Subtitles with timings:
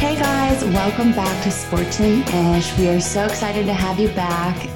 [0.00, 2.26] Hey guys, welcome back to Sports and
[2.56, 2.78] Ish.
[2.78, 4.66] We are so excited to have you back.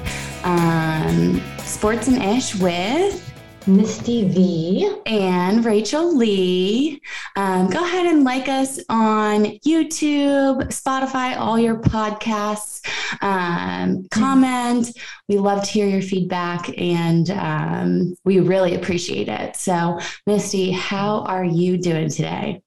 [0.45, 3.33] Um, Sports and Ish with
[3.65, 7.01] Misty V and Rachael Leigh.
[7.35, 12.87] Um, go ahead and like us on YouTube, Spotify, all your podcasts.
[13.23, 14.95] Um, comment.
[15.27, 19.55] We love to hear your feedback and um, we really appreciate it.
[19.55, 22.61] So, Misty, how are you doing today?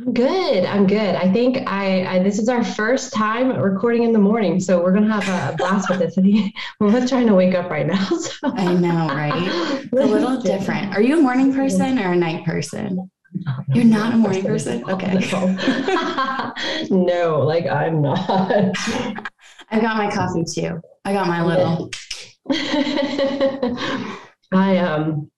[0.00, 0.64] I'm good.
[0.64, 1.16] I'm good.
[1.16, 4.92] I think I, I, this is our first time recording in the morning, so we're
[4.92, 6.16] gonna have a blast with this.
[6.80, 8.06] we're both trying to wake up right now.
[8.18, 8.52] So.
[8.54, 9.32] I know, right?
[9.82, 10.94] It's a little different.
[10.94, 13.10] Are you a morning person or a night person?
[13.74, 14.84] You're not a morning person?
[14.88, 15.14] Okay.
[16.90, 18.20] no, like I'm not.
[19.70, 20.80] I got my coffee too.
[21.04, 21.90] I got my little.
[24.52, 25.30] I um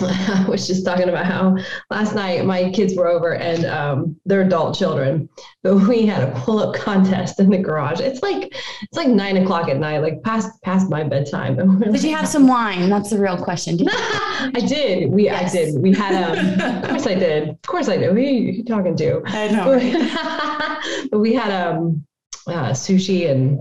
[0.00, 1.56] I was just talking about how
[1.90, 5.28] last night my kids were over and um, they're adult children,
[5.62, 8.00] but we had a pull up contest in the garage.
[8.00, 11.56] It's like it's like nine o'clock at night, like past past my bedtime.
[11.80, 12.88] Did like, you have some wine?
[12.88, 13.76] That's the real question.
[13.76, 15.10] Did I did.
[15.10, 15.54] We yes.
[15.54, 15.82] I did.
[15.82, 16.82] We had um.
[16.82, 17.48] of course I did.
[17.50, 18.10] Of course I did.
[18.10, 19.22] Who are you talking to?
[19.26, 21.08] I know.
[21.10, 22.04] but we had um
[22.46, 23.58] uh, sushi and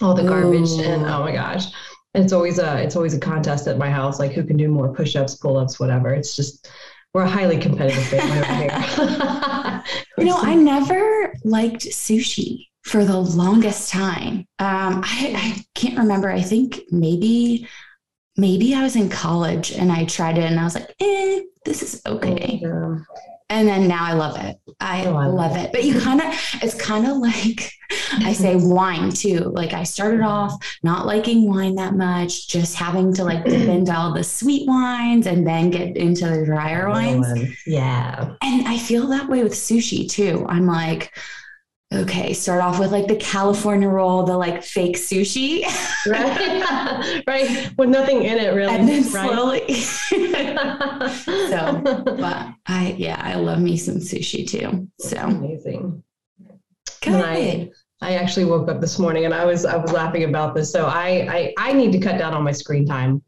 [0.00, 0.82] all the garbage Ooh.
[0.82, 1.66] and oh my gosh
[2.14, 4.92] it's always a it's always a contest at my house, like who can do more
[4.92, 6.12] push-ups, pull-ups, whatever.
[6.14, 6.68] It's just
[7.12, 9.82] we're a highly competitive family over here.
[10.18, 14.46] you know, I never liked sushi for the longest time.
[14.58, 16.30] Um, I, I can't remember.
[16.30, 17.68] I think maybe
[18.36, 21.82] maybe I was in college and I tried it and I was like, eh, this
[21.82, 22.60] is okay.
[22.62, 22.96] Yeah
[23.54, 24.56] and then now I love it.
[24.80, 25.66] I, oh, love, love it.
[25.66, 25.72] it.
[25.72, 26.26] But you kind of,
[26.60, 27.72] it's kind of like
[28.14, 28.68] I say mm-hmm.
[28.68, 29.38] wine too.
[29.38, 30.28] Like I started mm-hmm.
[30.28, 34.66] off not liking wine that much, just having to like dip into all the sweet
[34.66, 37.26] wines and then get into the drier wines.
[37.64, 38.34] Yeah.
[38.42, 40.44] And I feel that way with sushi too.
[40.48, 41.16] I'm like,
[41.94, 45.62] okay, start off with like the California roll, the like fake sushi.
[46.06, 47.24] right.
[47.26, 47.70] right.
[47.76, 48.74] With nothing in it really.
[48.74, 49.30] And then right?
[49.30, 49.74] slowly.
[51.50, 54.88] so, but I, yeah, I love me some sushi too.
[55.00, 56.02] So amazing.
[57.02, 57.14] Good.
[57.14, 57.70] I,
[58.00, 60.70] I actually woke up this morning and I was, I was laughing about this.
[60.70, 63.22] So I, I, I need to cut down on my screen time.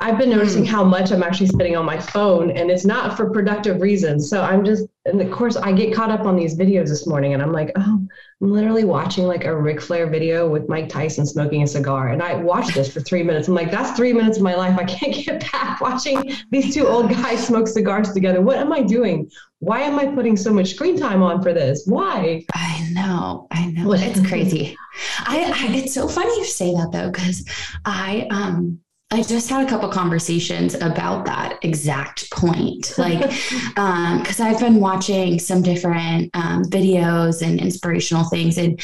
[0.00, 0.68] I've been noticing mm.
[0.68, 4.28] how much I'm actually spending on my phone, and it's not for productive reasons.
[4.28, 7.34] So I'm just, and of course, I get caught up on these videos this morning,
[7.34, 8.06] and I'm like, oh,
[8.40, 12.22] I'm literally watching like a Ric Flair video with Mike Tyson smoking a cigar, and
[12.22, 13.48] I watched this for three minutes.
[13.48, 14.78] I'm like, that's three minutes of my life.
[14.78, 18.40] I can't get back watching these two old guys smoke cigars together.
[18.40, 19.30] What am I doing?
[19.60, 21.84] Why am I putting so much screen time on for this?
[21.86, 22.44] Why?
[22.54, 24.76] I know, I know, it's crazy.
[25.20, 27.44] I, I it's so funny you say that though, because
[27.84, 32.92] I um I just had a couple conversations about that exact point.
[32.98, 38.78] Like, because um, I've been watching some different um, videos and inspirational things, and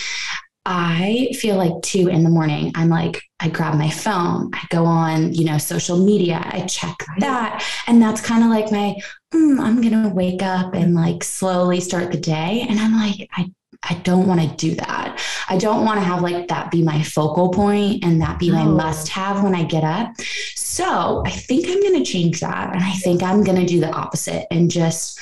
[0.66, 4.86] I feel like two in the morning, I'm like, I grab my phone, I go
[4.86, 7.62] on, you know, social media, I check that.
[7.86, 8.96] And that's kind of like my,
[9.34, 12.64] mm, I'm going to wake up and like slowly start the day.
[12.66, 13.50] And I'm like, I
[13.89, 15.21] I don't want to do that.
[15.49, 18.65] I don't want to have like that be my focal point and that be my
[18.65, 20.15] must have when I get up.
[20.55, 22.75] So I think I'm going to change that.
[22.75, 25.21] And I think I'm going to do the opposite and just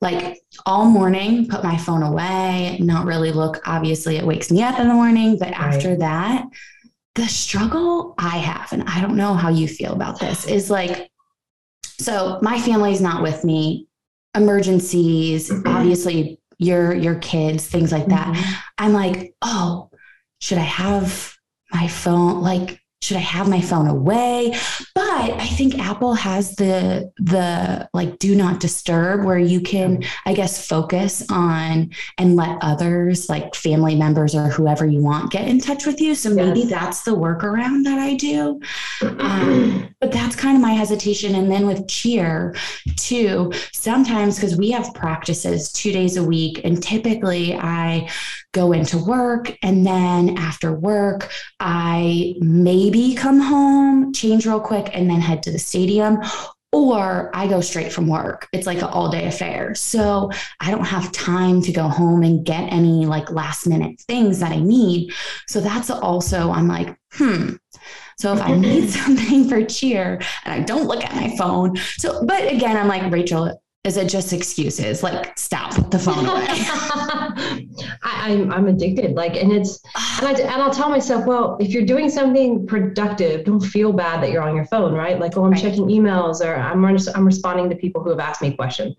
[0.00, 3.60] like all morning put my phone away, not really look.
[3.66, 5.38] Obviously, it wakes me up in the morning.
[5.38, 5.60] But right.
[5.60, 6.46] after that,
[7.14, 11.10] the struggle I have, and I don't know how you feel about this, is like,
[11.82, 13.86] so my family's not with me.
[14.34, 18.28] Emergencies, obviously, your your kids, things like that.
[18.28, 18.52] Mm-hmm.
[18.76, 19.90] I'm like, oh,
[20.40, 21.34] should I have
[21.72, 22.42] my phone?
[22.42, 24.52] Like, should I have my phone away?
[24.94, 30.34] But I think Apple has the the like do not disturb where you can I
[30.34, 35.60] guess focus on and let others like family members or whoever you want get in
[35.60, 36.14] touch with you.
[36.14, 36.70] So maybe yes.
[36.70, 38.60] that's the workaround that I do.
[39.02, 41.34] Um, but that's kind of my hesitation.
[41.34, 42.54] And then with cheer
[42.96, 48.08] too, sometimes because we have practices two days a week, and typically I
[48.52, 51.30] go into work and then after work
[51.60, 56.18] I maybe come home, change real quick, and then head to the stadium.
[56.72, 58.48] Or I go straight from work.
[58.52, 59.74] It's like an all day affair.
[59.74, 60.30] So
[60.60, 64.52] I don't have time to go home and get any like last minute things that
[64.52, 65.12] I need.
[65.48, 67.54] So that's also, I'm like, hmm,
[68.20, 71.76] so if I need something for cheer and I don't look at my phone.
[71.98, 75.02] So, but again, I'm like, Rachael, is it just excuses?
[75.02, 76.46] Like, stop, put the phone away.
[78.02, 79.14] I, am I'm, I'm addicted.
[79.14, 79.80] Like, and it's,
[80.20, 84.22] and, I, and I'll tell myself, well, if you're doing something productive, don't feel bad
[84.22, 85.18] that you're on your phone, right?
[85.18, 85.60] Like, oh, I'm right.
[85.60, 88.94] checking emails or I'm, I'm responding to people who have asked me a question.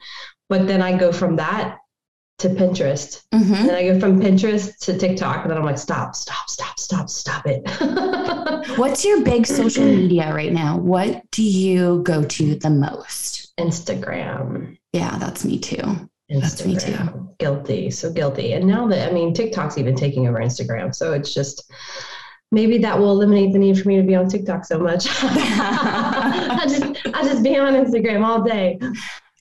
[0.50, 1.78] But then I go from that
[2.42, 3.24] to Pinterest.
[3.34, 3.54] Mm-hmm.
[3.54, 5.44] And then I go from Pinterest to TikTok.
[5.44, 7.62] And then I'm like, stop, stop, stop, stop, stop it.
[8.78, 10.78] What's your big social media right now?
[10.78, 13.54] What do you go to the most?
[13.60, 14.78] Instagram.
[14.92, 16.10] Yeah, that's me too.
[16.40, 17.36] That's me too.
[17.40, 17.90] Guilty.
[17.92, 18.54] So guilty.
[18.54, 20.94] And now that, I mean, TikTok's even taking over Instagram.
[20.94, 21.72] So it's just,
[22.52, 25.08] maybe that will eliminate the need for me to be on TikTok so much.
[25.10, 26.84] I just
[27.14, 28.78] I just be on Instagram all day.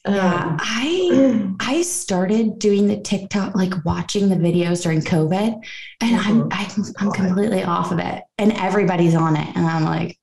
[0.09, 5.63] Yeah, um, I I started doing the TikTok, like watching the videos during COVID,
[6.01, 6.43] and mm-hmm.
[6.43, 10.19] I'm I'm, I'm completely off of it, and everybody's on it, and I'm like,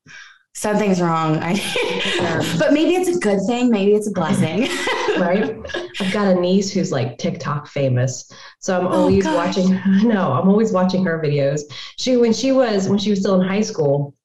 [0.56, 1.36] something's wrong.
[2.60, 3.70] but maybe it's a good thing.
[3.70, 4.68] Maybe it's a blessing.
[5.20, 5.56] right.
[6.00, 8.32] I've got a niece who's like TikTok famous.
[8.60, 11.62] So I'm oh, always oh, watching, no, I'm always watching her videos.
[11.98, 14.16] She, when she was, when she was still in high school,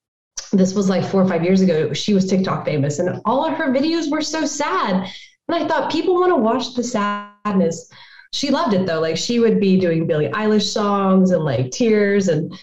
[0.51, 3.53] this was like four or five years ago, she was TikTok famous and all of
[3.53, 5.09] her videos were so sad.
[5.47, 7.91] And I thought people want to watch the sadness.
[8.31, 8.99] She loved it though.
[8.99, 12.53] Like she would be doing Billie Eilish songs and like tears and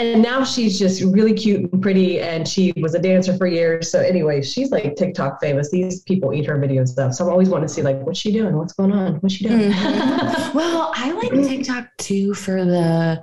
[0.00, 3.90] and now she's just really cute and pretty and she was a dancer for years.
[3.90, 5.70] So anyway she's like tiktok famous.
[5.70, 8.32] These people eat her videos up so i'm always wanting to see like what's she
[8.32, 8.56] doing?
[8.56, 9.16] What's going on?
[9.16, 9.70] What's she doing?
[9.70, 10.56] Mm-hmm.
[10.56, 13.22] well i like tiktok too for the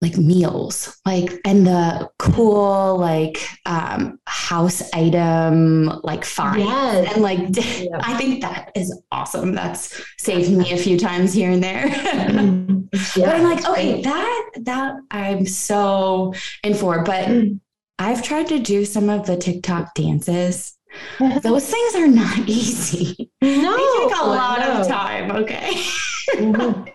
[0.00, 7.12] like meals like and the cool like um house item like fine yes.
[7.12, 8.00] and like yep.
[8.02, 9.54] i think that is awesome.
[9.54, 11.88] That's saved me a few times here and there.
[11.88, 12.80] Yeah,
[13.16, 17.04] but i'm like okay that that i'm so in for.
[17.04, 17.28] But
[17.98, 20.76] i've tried to do some of the tiktok dances.
[21.42, 23.30] Those things are not easy.
[23.42, 24.80] No they take a lot no.
[24.80, 25.72] of time okay?
[26.34, 26.90] Mm-hmm.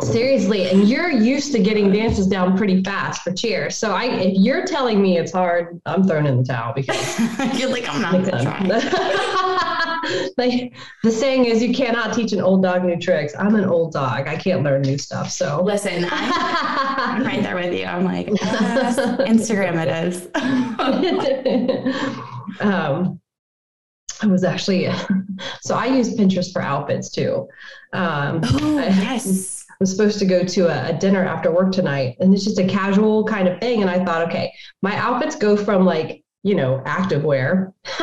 [0.00, 3.70] Seriously, and you're used to getting dances down pretty fast for cheer.
[3.70, 7.18] So I, if you're telling me it's hard, I'm throwing in the towel because
[7.58, 8.60] you're like, I'm not gonna try.
[10.38, 13.34] like the saying is, you cannot teach an old dog new tricks.
[13.38, 14.26] I'm an old dog.
[14.26, 15.30] I can't learn new stuff.
[15.30, 16.32] So listen, I'm,
[17.20, 17.84] I'm right there with you.
[17.84, 20.28] I'm like, Instagram it is.
[22.60, 23.20] um,
[24.22, 24.88] I was actually
[25.62, 27.48] so I use Pinterest for outfits too.
[27.92, 29.66] Um, oh yes.
[29.70, 32.58] I was supposed to go to a, a, dinner after work tonight, and it's just
[32.58, 33.80] a casual kind of thing.
[33.80, 34.52] And I thought, okay,
[34.82, 37.72] my outfits go from like you know active wear,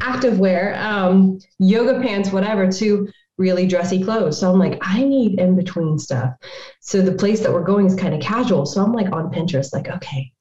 [0.00, 3.08] active wear, um, yoga pants, whatever, to
[3.38, 4.38] really dressy clothes.
[4.38, 6.34] So I'm like, I need in between stuff.
[6.80, 8.66] So the place that we're going is kind of casual.
[8.66, 10.32] So I'm like on Pinterest, like, okay,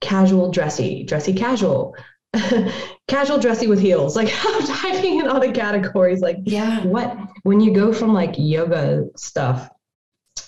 [0.00, 1.96] casual, dressy, dressy, casual,
[3.08, 4.16] casual dressy with heels.
[4.16, 6.20] Like I'm typing in all the categories.
[6.20, 9.68] Like, yeah, what when you go from like yoga stuff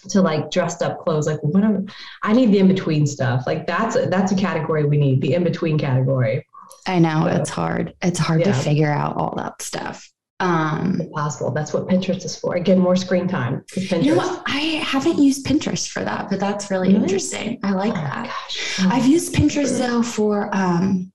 [0.08, 1.86] to like dressed up clothes, like what am
[2.22, 3.44] I need the in between stuff.
[3.46, 6.46] Like that's that's a category we need, the in between category.
[6.86, 7.94] I know so, it's hard.
[8.02, 8.46] It's hard yeah.
[8.46, 10.08] to figure out all that stuff.
[10.40, 11.52] Um, possible.
[11.52, 12.56] That's what Pinterest is for.
[12.56, 13.64] Again, more screen time.
[13.70, 14.02] Pinterest.
[14.02, 14.42] You know what?
[14.46, 17.02] I haven't used Pinterest for that, but that's really, really?
[17.02, 17.60] interesting.
[17.62, 18.26] I like oh that.
[18.26, 18.80] Gosh.
[18.86, 21.12] I've used Pinterest though for um,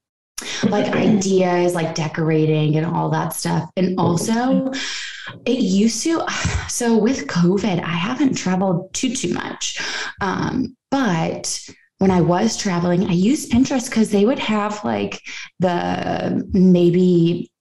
[0.64, 3.70] like ideas like decorating and all that stuff.
[3.76, 4.72] And also
[5.46, 6.24] it used to
[6.70, 9.80] so with covid i haven't traveled too too much.
[10.22, 11.60] Um, but
[11.98, 15.22] when i was traveling i used pinterest because they would have like
[15.60, 17.52] the maybe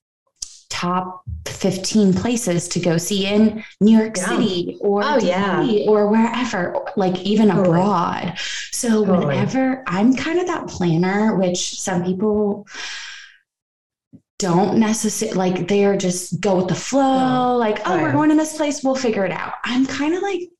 [0.69, 4.27] top 15 places to go see in New York yeah.
[4.27, 5.85] City or oh, yeah.
[5.89, 7.81] or wherever, like even totally.
[7.81, 8.39] abroad.
[8.73, 9.27] So totally.
[9.27, 12.67] whenever I'm kind of that planner, which some people
[14.39, 18.03] don't necessarily like they're just go with the flow, like, oh, right.
[18.03, 19.55] we're going to this place, we'll figure it out.
[19.65, 20.51] I'm kind of like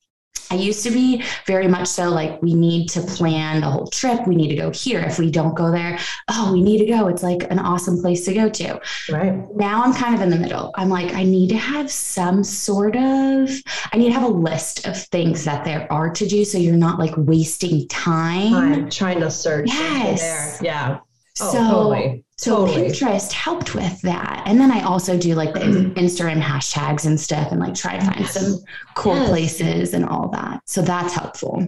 [0.49, 4.25] I used to be very much so like we need to plan the whole trip.
[4.27, 4.99] We need to go here.
[4.99, 5.99] If we don't go there,
[6.29, 7.07] oh, we need to go.
[7.07, 8.79] It's like an awesome place to go to.
[9.09, 9.55] Right.
[9.55, 10.71] Now I'm kind of in the middle.
[10.75, 13.49] I'm like, I need to have some sort of,
[13.91, 16.45] I need to have a list of things that there are to do.
[16.45, 18.51] So you're not like wasting time.
[18.51, 19.67] time trying to search.
[19.67, 20.59] Yes.
[20.61, 20.99] Yeah.
[21.39, 22.23] Oh, so, totally.
[22.37, 22.89] So totally.
[22.89, 24.43] Pinterest helped with that.
[24.45, 25.59] And then I also do like the
[25.95, 28.33] Instagram hashtags and stuff and like try to find yes.
[28.33, 28.63] some
[28.95, 29.29] cool yes.
[29.29, 30.61] places and all that.
[30.65, 31.67] So that's helpful.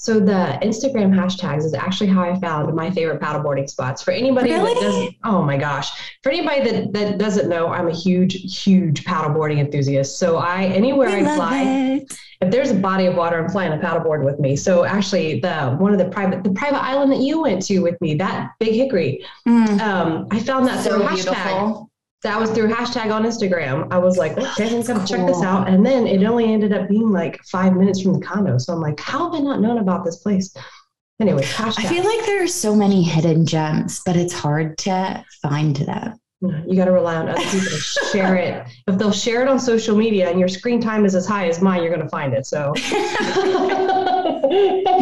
[0.00, 4.02] So the Instagram hashtags is actually how I found my favorite paddleboarding spots.
[4.02, 4.72] For anybody really?
[4.72, 5.90] that doesn't, oh my gosh,
[6.22, 8.32] for anybody that, that doesn't know, I'm a huge,
[8.64, 10.18] huge paddleboarding enthusiast.
[10.18, 12.18] So I anywhere I, I fly, it.
[12.40, 14.56] if there's a body of water, I'm flying a paddleboard with me.
[14.56, 18.00] So actually, the one of the private, the private island that you went to with
[18.00, 19.80] me, that Big Hickory, mm.
[19.80, 21.24] um, I found that so hashtag.
[21.24, 21.89] Beautiful
[22.22, 23.88] that was through hashtag on Instagram.
[23.90, 25.06] I was like, okay, I'm gonna cool.
[25.06, 25.68] check this out.
[25.68, 28.58] And then it only ended up being like five minutes from the condo.
[28.58, 30.54] So I'm like, how have I not known about this place?
[31.20, 31.84] Anyway, hashtag.
[31.84, 36.18] I feel like there are so many hidden gems, but it's hard to find them.
[36.40, 37.78] You got to rely on other people to
[38.12, 38.66] share it.
[38.86, 41.60] If they'll share it on social media and your screen time is as high as
[41.60, 42.46] mine, you're going to find it.
[42.46, 42.92] So you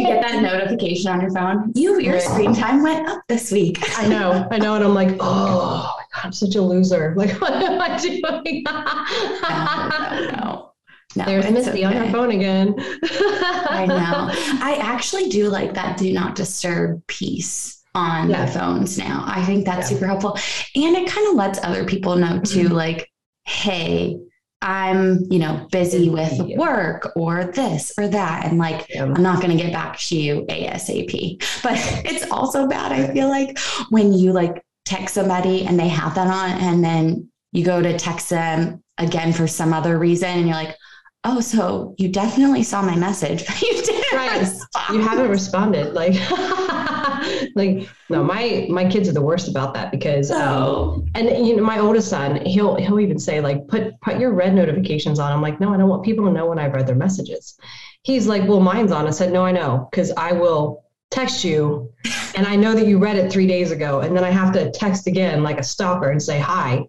[0.05, 1.71] get that notification on your phone.
[1.75, 3.79] You your screen time went up this week.
[3.97, 7.13] I know, I know, and I'm like, oh my god, I'm such a loser.
[7.19, 8.63] Like, what am I doing?
[8.65, 10.69] no, no, no.
[11.15, 11.85] No, There's Misty okay.
[11.85, 12.75] on her phone again.
[12.77, 14.29] I know.
[14.63, 18.45] I actually do like that do not disturb piece on yeah.
[18.45, 19.23] the phones now.
[19.25, 19.97] I think that's yeah.
[19.97, 20.37] super helpful.
[20.75, 22.73] And it kind of lets other people know too, mm-hmm.
[22.73, 23.09] like,
[23.45, 24.19] hey,
[24.61, 28.45] I'm, you know, busy with work or this or that.
[28.45, 29.03] And like, yeah.
[29.03, 31.39] I'm not going to get back to you ASAP.
[31.63, 32.91] But it's also bad.
[32.91, 33.57] I feel like
[33.89, 37.97] when you like text somebody and they have that on and then you go to
[37.97, 40.75] text them again for some other reason and you're like,
[41.23, 44.39] oh, so you definitely saw my message, but you didn't right.
[44.39, 44.95] respond.
[44.97, 45.93] You haven't responded.
[45.93, 46.13] Like,
[47.55, 51.05] like no, my my kids are the worst about that because um, oh.
[51.15, 54.55] and you know my oldest son he'll he'll even say like put put your red
[54.55, 55.31] notifications on.
[55.31, 57.57] I'm like, no, I don't want people to know when I've read their messages.
[58.03, 59.07] He's like, well, mine's on.
[59.07, 61.91] I said, no, I know because I will text you
[62.35, 64.71] and I know that you read it three days ago, and then I have to
[64.71, 66.85] text again like a stalker and say hi.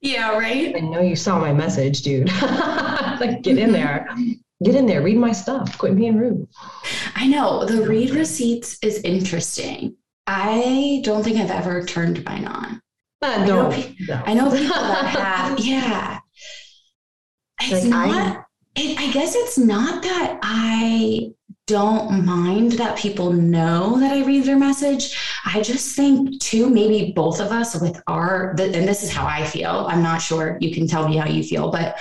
[0.00, 0.74] Yeah, right.
[0.76, 2.28] I know you saw my message, dude.
[2.42, 4.08] like, get in there.
[4.62, 5.02] Get in there.
[5.02, 5.78] Read my stuff.
[5.78, 6.48] Quit being rude.
[7.14, 7.64] I know.
[7.64, 9.96] The read receipts is interesting.
[10.26, 12.80] I don't think I've ever turned mine on.
[13.22, 13.70] Uh, I, know,
[14.08, 14.22] no.
[14.26, 15.58] I know people that have.
[15.64, 16.18] Yeah.
[17.62, 18.42] It's like not, I,
[18.74, 21.32] it, I guess it's not that I
[21.70, 25.16] don't mind that people know that I read their message.
[25.44, 29.44] I just think, too, maybe both of us with our, and this is how I
[29.44, 29.86] feel.
[29.88, 31.96] I'm not sure you can tell me how you feel, but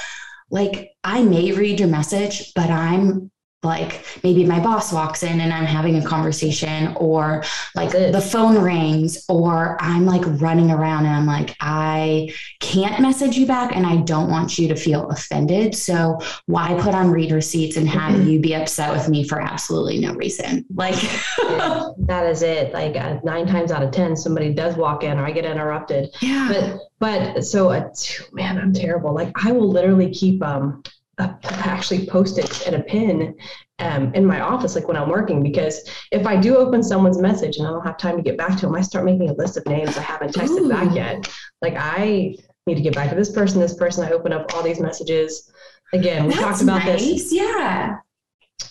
[0.49, 3.31] like I may read your message, but I'm
[3.61, 7.43] like maybe my boss walks in and I'm having a conversation or
[7.75, 13.35] like the phone rings or I'm like running around and I'm like I can't message
[13.35, 15.75] you back and I don't want you to feel offended.
[15.75, 18.29] So why put on read receipts and have mm-hmm.
[18.29, 20.65] you be upset with me for absolutely no reason?
[20.73, 21.01] Like
[21.43, 22.73] yeah, that is it.
[22.73, 26.15] Like uh, 9 times out of 10 somebody does walk in or I get interrupted.
[26.21, 26.47] Yeah.
[26.49, 27.89] But but so uh,
[28.31, 29.13] man I'm terrible.
[29.13, 30.81] Like I will literally keep um
[31.19, 33.35] actually post it in a pin
[33.79, 37.57] um, in my office, like when I'm working, because if I do open someone's message
[37.57, 39.57] and I don't have time to get back to them, I start making a list
[39.57, 40.69] of names I haven't texted Ooh.
[40.69, 41.31] back yet.
[41.61, 42.35] Like I
[42.65, 44.03] need to get back to this person, this person.
[44.03, 45.51] I open up all these messages.
[45.93, 47.01] Again, we That's talked about nice.
[47.01, 47.33] this.
[47.33, 47.97] Yeah.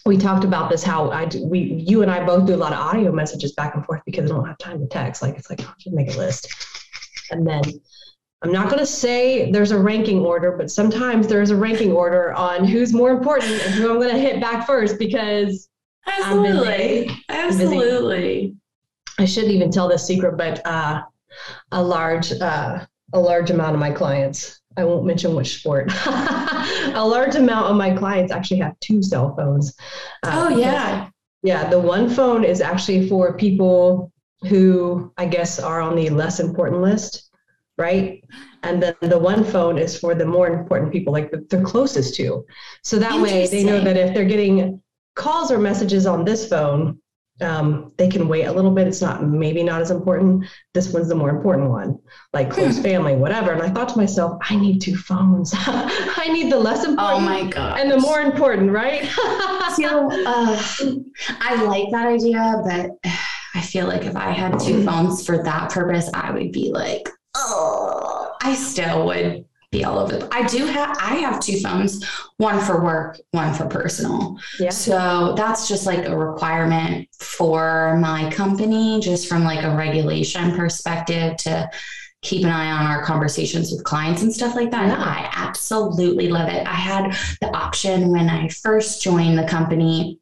[0.04, 2.72] We talked about this how I do, we you and I both do a lot
[2.72, 5.22] of audio messages back and forth because I don't have time to text.
[5.22, 6.48] Like it's like I'll just make a list.
[7.30, 7.62] And then
[8.42, 12.32] I'm not going to say there's a ranking order, but sometimes there's a ranking order
[12.34, 15.68] on who's more important and who I'm going to hit back first because
[16.06, 18.54] absolutely, absolutely.
[19.18, 21.02] I shouldn't even tell this secret, but uh,
[21.72, 24.60] a large uh, a large amount of my clients.
[24.76, 25.90] I won't mention which sport.
[26.06, 29.74] a large amount of my clients actually have two cell phones.
[30.22, 31.08] Uh, oh yeah,
[31.42, 31.68] yeah.
[31.68, 34.12] The one phone is actually for people
[34.48, 37.27] who I guess are on the less important list
[37.78, 38.22] right?
[38.62, 42.16] And then the one phone is for the more important people, like the, the closest
[42.16, 42.44] to.
[42.82, 44.82] So that way they know that if they're getting
[45.14, 47.00] calls or messages on this phone,
[47.40, 48.88] um, they can wait a little bit.
[48.88, 50.44] It's not maybe not as important.
[50.74, 51.98] This one's the more important one,
[52.32, 52.82] like close hmm.
[52.82, 53.52] family, whatever.
[53.52, 55.52] And I thought to myself, I need two phones.
[55.56, 57.18] I need the less important.
[57.18, 57.78] Oh my god!
[57.78, 59.04] And the more important, right?
[59.76, 60.60] so uh,
[61.40, 62.90] I like that idea, but
[63.54, 67.08] I feel like if I had two phones for that purpose, I would be like,
[67.38, 70.16] oh, I still would be all over.
[70.16, 72.04] The, I do have I have two phones,
[72.38, 74.38] one for work, one for personal.
[74.58, 74.70] Yeah.
[74.70, 81.36] So that's just like a requirement for my company, just from like a regulation perspective
[81.38, 81.70] to
[82.22, 84.84] keep an eye on our conversations with clients and stuff like that.
[84.84, 86.66] And I absolutely love it.
[86.66, 90.18] I had the option when I first joined the company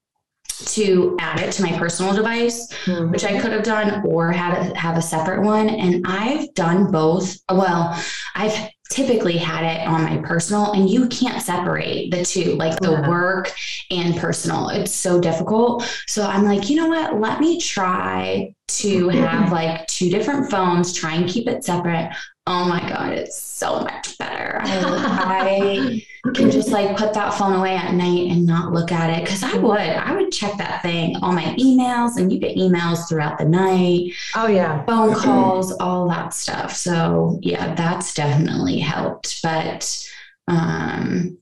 [0.65, 3.11] to add it to my personal device, mm-hmm.
[3.11, 5.69] which I could have done, or had a, have a separate one.
[5.69, 7.37] And I've done both.
[7.51, 8.03] Well,
[8.35, 12.93] I've typically had it on my personal, and you can't separate the two, like the
[12.93, 13.09] yeah.
[13.09, 13.53] work
[13.91, 14.69] and personal.
[14.69, 15.83] It's so difficult.
[16.07, 17.21] So I'm like, you know what?
[17.21, 22.11] Let me try to have like two different phones, try and keep it separate.
[22.47, 24.61] Oh my God, it's so much better.
[24.63, 29.11] I, I can just like put that phone away at night and not look at
[29.11, 29.27] it.
[29.27, 33.09] Cause I would, I would check that thing, all my emails, and you get emails
[33.09, 34.13] throughout the night.
[34.35, 34.85] Oh, yeah.
[34.85, 36.75] Phone calls, all that stuff.
[36.77, 39.43] So, yeah, that's definitely helped.
[39.43, 40.07] But,
[40.49, 41.39] um,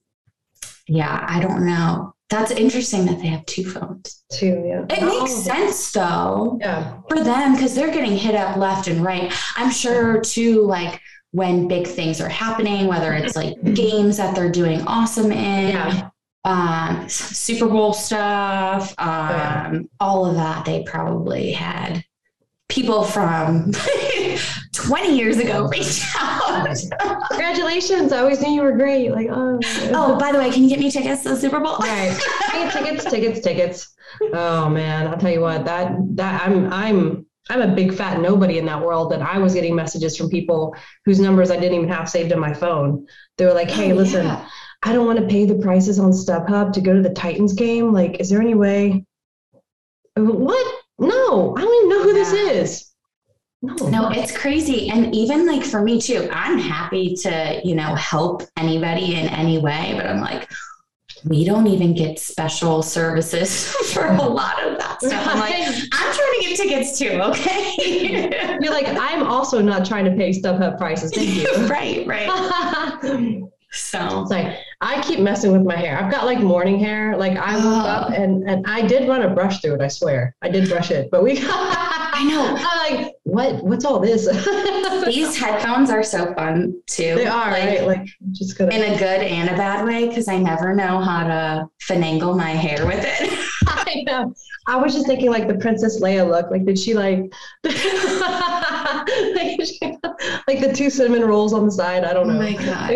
[0.87, 2.15] yeah, I don't know.
[2.31, 4.25] That's interesting that they have two phones.
[4.33, 4.85] Two, yeah.
[4.89, 6.59] It Not makes sense though.
[6.61, 6.99] Yeah.
[7.09, 9.33] For them because they're getting hit up left and right.
[9.57, 11.01] I'm sure too, like
[11.35, 16.09] when big things are happening, whether it's like games that they're doing awesome in, yeah.
[16.45, 19.81] um, Super Bowl stuff, um, oh, yeah.
[19.99, 22.05] all of that, they probably had
[22.69, 23.73] people from
[24.75, 26.69] 20 years ago reach out.
[27.31, 28.13] Congratulations.
[28.13, 29.11] I always knew you were great.
[29.11, 29.59] Like, oh.
[29.93, 31.79] Oh, by the way, can you get me tickets to the Super Bowl?
[31.79, 32.17] right.
[32.73, 33.93] tickets, tickets, tickets.
[34.33, 38.59] Oh man, I'll tell you what, that that I'm I'm I'm a big fat nobody
[38.59, 39.13] in that world.
[39.13, 40.75] And I was getting messages from people
[41.05, 43.07] whose numbers I didn't even have saved in my phone.
[43.37, 44.49] They were like, hey, oh, listen, yeah.
[44.83, 47.93] I don't want to pay the prices on StubHub to go to the Titans game.
[47.93, 49.05] Like, is there any way?
[50.17, 50.83] Uh, what?
[50.99, 52.25] No, I don't even know who yeah.
[52.25, 52.91] this is.
[53.63, 54.91] No, no, it's crazy.
[54.91, 59.59] And even like for me too, I'm happy to, you know, help anybody in any
[59.59, 60.51] way, but I'm like,
[61.25, 65.27] we don't even get special services for a lot of that stuff.
[65.27, 65.55] I'm like,
[65.93, 68.59] I'm trying to get tickets too, okay?
[68.61, 71.13] You're like, I'm also not trying to pay StubHub prices.
[71.15, 71.67] Thank you.
[71.67, 73.51] right, right.
[73.75, 75.99] So it's like I keep messing with my hair.
[75.99, 77.17] I've got like morning hair.
[77.17, 77.89] Like I woke oh.
[77.89, 79.81] up and and I did run a brush through it.
[79.81, 81.41] I swear I did brush it, but we.
[81.41, 82.55] Got, I know.
[82.57, 83.63] I'm like, what?
[83.65, 84.27] What's all this?
[85.07, 87.17] These headphones are so fun too.
[87.17, 87.87] They are like, right.
[87.87, 88.75] Like just gonna...
[88.75, 92.51] in a good and a bad way because I never know how to finagle my
[92.51, 93.39] hair with it.
[93.67, 94.33] I know.
[94.67, 96.51] I was just thinking like the Princess Leia look.
[96.51, 97.75] Like, did she like, like,
[100.47, 102.05] like the two cinnamon rolls on the side?
[102.05, 102.39] I don't oh know.
[102.39, 102.91] Oh my god!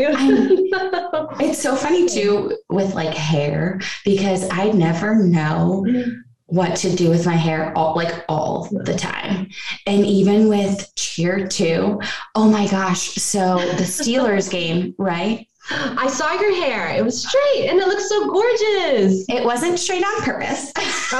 [1.40, 6.21] it's so funny too with like hair because I never know mm-hmm.
[6.49, 9.49] What to do with my hair all like all the time.
[9.87, 12.00] And even with cheer too.
[12.35, 13.11] Oh my gosh.
[13.14, 15.47] So the Steelers game, right?
[15.71, 16.88] I saw your hair.
[16.97, 19.26] It was straight and it looks so gorgeous.
[19.28, 20.73] It wasn't straight on purpose.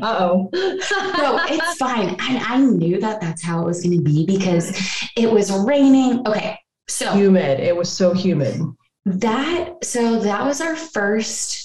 [0.00, 0.48] Uh-oh.
[0.52, 2.08] no, it's fine.
[2.08, 4.72] And I knew that that's how it was going to be because
[5.16, 6.26] it was raining.
[6.26, 6.58] Okay.
[6.88, 7.60] So humid.
[7.60, 8.58] It was so humid.
[9.04, 11.61] That so that was our first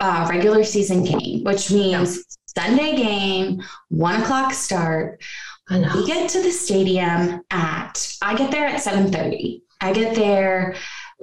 [0.00, 2.24] uh, regular season game, which means.
[2.56, 5.22] Sunday game, one o'clock start.
[5.70, 9.62] We get to the stadium at I get there at 7:30.
[9.80, 10.74] I get there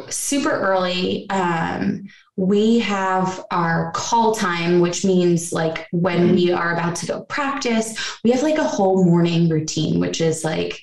[0.09, 1.27] super early.
[1.29, 2.03] Um,
[2.35, 8.19] we have our call time, which means like when we are about to go practice,
[8.23, 10.81] we have like a whole morning routine, which is like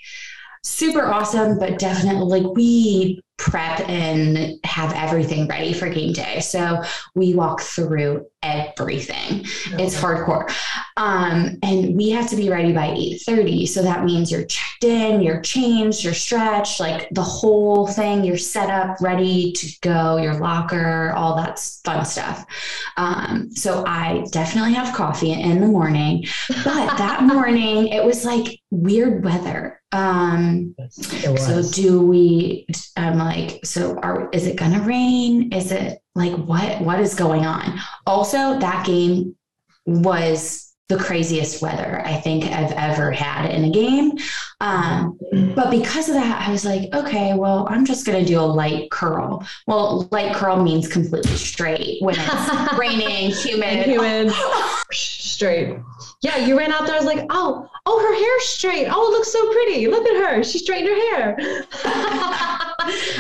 [0.62, 6.40] super awesome, but definitely like we prep and have everything ready for game day.
[6.40, 6.83] So
[7.14, 9.46] we walk through everything.
[9.73, 9.83] Okay.
[9.83, 10.51] It's hardcore.
[10.99, 13.66] Um, and we have to be ready by 8:30.
[13.66, 18.37] So that means you're checked in, you're changed, you're stretched, like the whole thing, you're
[18.37, 22.44] set up, ready to go, your locker, all that fun stuff.
[22.99, 26.27] Um, so I definitely have coffee in the morning.
[26.49, 29.80] But that morning it was like weird weather.
[29.92, 35.53] Um, so do we I'm like, so are is it gonna rain?
[35.53, 37.81] Is it like what what is going on?
[38.07, 39.35] Also, that game
[39.87, 44.18] was the craziest weather I think I've ever had in a game.
[44.61, 45.18] Um,
[45.55, 48.42] but because of that, I was like, okay, well, I'm just going to do a
[48.42, 49.46] light curl.
[49.68, 53.87] Well, light curl means completely straight when it's raining, humid.
[53.87, 54.33] humid,
[54.92, 55.79] straight.
[56.22, 56.94] Yeah, you ran out there.
[56.94, 58.87] I was like, oh, oh, her hair's straight.
[58.90, 59.87] Oh, it looks so pretty.
[59.87, 60.44] Look at her.
[60.44, 61.37] She straightened her hair.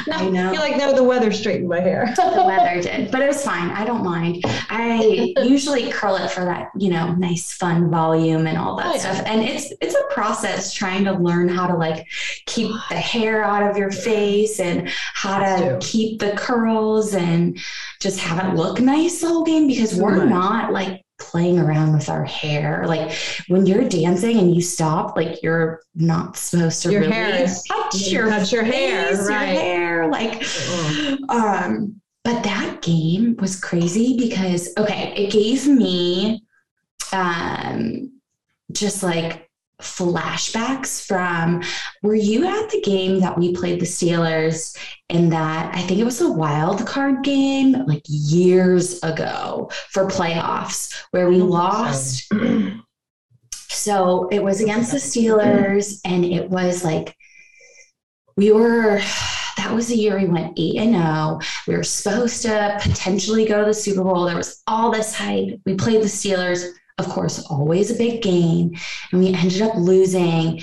[0.06, 0.52] no, I know.
[0.52, 2.12] You're like, no, the weather straightened my hair.
[2.14, 3.70] the weather did, but it was fine.
[3.70, 4.44] I don't mind.
[4.68, 8.92] I usually curl it for that, you know, nice, fun volume and all that oh,
[8.92, 8.98] yeah.
[8.98, 9.22] stuff.
[9.26, 12.06] And it's it's a process trying to learn how to like
[12.44, 17.58] keep the hair out of your face and how to keep the curls and
[17.98, 22.08] just have it look nice the whole game because we're not like playing around with
[22.08, 22.84] our hair.
[22.86, 23.12] Like
[23.48, 28.08] when you're dancing and you stop, like you're not supposed to your really hair touch
[28.08, 29.52] your, touch your hair, face, right.
[29.52, 30.08] your hair.
[30.08, 31.30] Like, mm-hmm.
[31.30, 36.42] um, but that game was crazy because okay, it gave me
[37.12, 38.12] um
[38.72, 39.49] just like
[39.80, 41.62] flashbacks from
[42.02, 44.76] were you at the game that we played the Steelers
[45.08, 50.94] in that I think it was a wild card game like years ago for playoffs
[51.10, 52.32] where we oh, lost?
[53.72, 57.16] So it was against the Steelers and it was like
[58.36, 59.00] we were
[59.56, 61.38] that was the year we went 8 and 0
[61.68, 64.24] we were supposed to potentially go to the Super Bowl.
[64.24, 65.60] There was all this hype.
[65.64, 66.66] We played the Steelers
[67.00, 68.76] of course, always a big game.
[69.10, 70.60] And we ended up losing.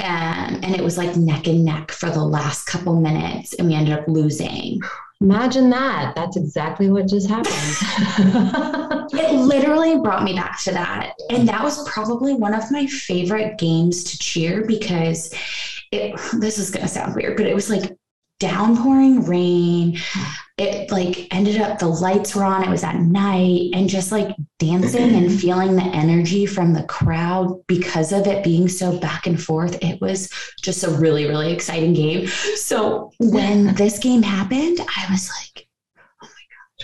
[0.00, 3.54] Um, and it was like neck and neck for the last couple minutes.
[3.54, 4.80] And we ended up losing.
[5.20, 6.14] Imagine that.
[6.16, 7.54] That's exactly what just happened.
[9.12, 11.12] it literally brought me back to that.
[11.30, 15.32] And that was probably one of my favorite games to cheer because
[15.92, 17.96] it, this is going to sound weird, but it was like
[18.42, 19.96] downpouring rain.
[20.58, 24.34] It like ended up the lights were on, it was at night, and just like
[24.58, 25.36] dancing and mm-hmm.
[25.36, 29.78] feeling the energy from the crowd because of it being so back and forth.
[29.82, 30.28] It was
[30.60, 32.26] just a really, really exciting game.
[32.26, 35.68] So when this game happened, I was like,
[36.22, 36.28] oh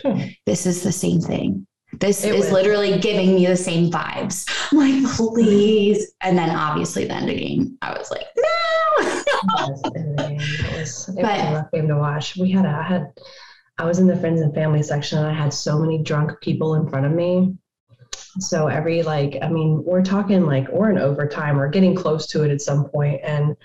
[0.05, 1.66] my God, this is the same thing.
[2.00, 4.46] This it is literally giving me the same vibes.
[4.70, 6.12] I'm like, please.
[6.20, 8.44] And then obviously the end of game, I was like, no.
[9.04, 12.37] it was, it but, was a rough game to watch.
[12.37, 13.12] We had, a, I had,
[13.78, 16.74] I was in the friends and family section and I had so many drunk people
[16.74, 17.56] in front of me.
[18.38, 22.44] So every like, I mean, we're talking like we're in overtime or getting close to
[22.44, 23.56] it at some point, and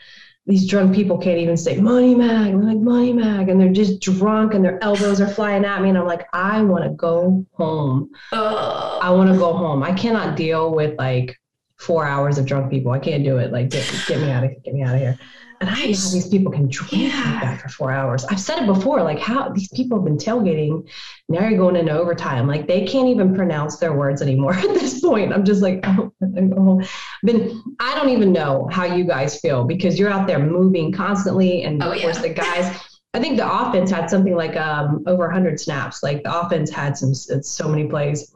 [0.45, 2.49] these drunk people can't even say Money Mac.
[2.49, 5.89] I'm like Money Mac, and they're just drunk and their elbows are flying at me,
[5.89, 8.09] and I'm like, I want to go home.
[8.31, 8.99] Ugh.
[9.01, 9.83] I want to go home.
[9.83, 11.37] I cannot deal with like
[11.77, 12.91] four hours of drunk people.
[12.91, 13.51] I can't do it.
[13.51, 15.17] Like get, get me out of get me out of here.
[15.63, 17.39] And I know how these people can drink yeah.
[17.39, 18.25] that for four hours.
[18.25, 20.85] I've said it before, like how these people have been tailgating.
[21.29, 22.47] Now you're going into overtime.
[22.47, 25.31] Like they can't even pronounce their words anymore at this point.
[25.31, 26.11] I'm just like, oh,
[26.57, 26.81] oh.
[27.23, 31.63] Then I don't even know how you guys feel because you're out there moving constantly.
[31.63, 32.23] And oh, of course, yeah.
[32.23, 32.77] the guys,
[33.13, 36.03] I think the offense had something like um, over 100 snaps.
[36.03, 38.35] Like the offense had some so many plays.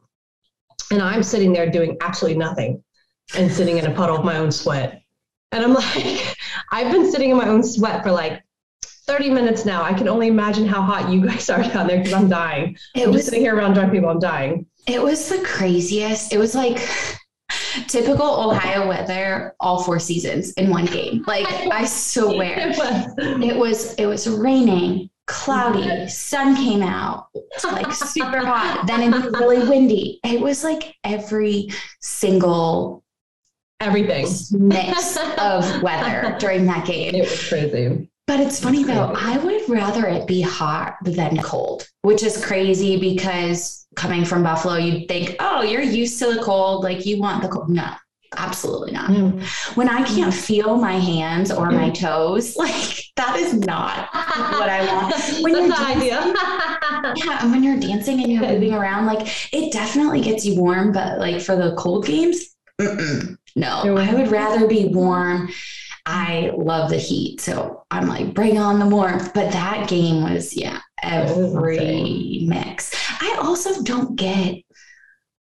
[0.92, 2.82] And I'm sitting there doing absolutely nothing
[3.36, 5.02] and sitting in a puddle of my own sweat.
[5.52, 6.37] And I'm like,
[6.72, 8.43] I've been sitting in my own sweat for like
[9.08, 9.84] 30 minutes now.
[9.84, 12.78] I can only imagine how hot you guys are down there because I'm dying.
[12.96, 14.10] It I'm was, just sitting here around drunk people.
[14.10, 14.65] I'm dying.
[14.86, 16.34] It was the craziest.
[16.34, 16.78] It was like
[17.88, 21.24] typical Ohio weather all four seasons in one game.
[21.26, 22.70] Like I swear.
[22.70, 27.28] It was it was, it was raining, cloudy, sun came out,
[27.63, 30.20] like super hot, then it was really windy.
[30.24, 31.70] It was like every
[32.02, 33.04] single
[33.80, 37.16] everything mix of weather during that game.
[37.16, 38.10] It was crazy.
[38.28, 43.00] But it's funny though, I would rather it be hot than cold, which is crazy
[43.00, 47.42] because coming from Buffalo, you'd think, oh, you're used to the cold, like you want
[47.42, 47.70] the cold.
[47.70, 47.90] No,
[48.36, 49.10] absolutely not.
[49.10, 49.42] Mm.
[49.78, 54.86] When I can't feel my hands or my toes, like that is not what I
[54.86, 55.16] want.
[55.42, 60.20] When That's you're dancing, yeah, when you're dancing and you're moving around, like it definitely
[60.20, 63.38] gets you warm, but like for the cold games, Mm-mm.
[63.58, 65.50] No, I would rather be warm.
[66.06, 67.41] I love the heat.
[67.41, 69.34] So I'm like, bring on the warmth.
[69.34, 72.93] But that game was, yeah, every mix.
[73.20, 74.63] I also don't get,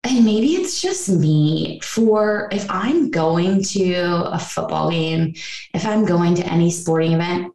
[0.04, 5.34] and maybe it's just me for if I'm going to a football game,
[5.74, 7.54] if I'm going to any sporting event,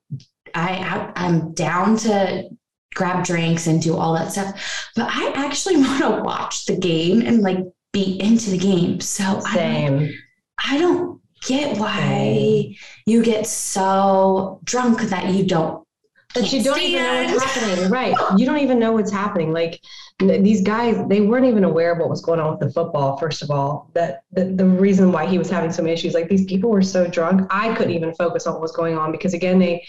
[0.54, 2.48] I, I am down to
[2.94, 4.90] grab drinks and do all that stuff.
[4.96, 7.58] But I actually want to watch the game and like
[7.92, 9.00] be into the game.
[9.00, 9.98] So Same.
[9.98, 10.14] I,
[10.64, 12.74] I don't get why
[13.06, 15.86] you get so drunk that you don't
[16.34, 16.92] that you don't stand.
[16.92, 17.90] even know what's happening.
[17.90, 18.14] Right.
[18.36, 19.52] You don't even know what's happening.
[19.52, 19.80] Like
[20.18, 23.42] these guys they weren't even aware of what was going on with the football first
[23.42, 23.90] of all.
[23.94, 27.06] That the, the reason why he was having some issues like these people were so
[27.06, 29.86] drunk i couldn't even focus on what was going on because again they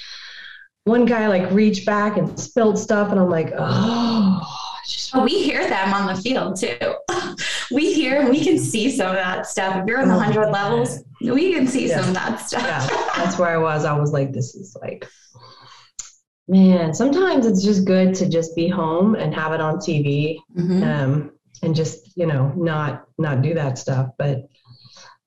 [0.86, 5.68] one guy like reached back and spilled stuff and i'm like oh just, we hear
[5.68, 6.78] them on the field too.
[7.72, 9.78] we hear, we can see some of that stuff.
[9.78, 12.00] If you're in the hundred levels, we can see yeah.
[12.00, 12.64] some of that stuff.
[12.64, 13.86] yeah, that's where I was.
[13.86, 15.08] I was like, this is like,
[16.48, 16.94] man.
[16.94, 20.84] Sometimes it's just good to just be home and have it on TV, mm-hmm.
[20.84, 21.32] um,
[21.64, 24.12] and just you know not not do that stuff.
[24.18, 24.50] But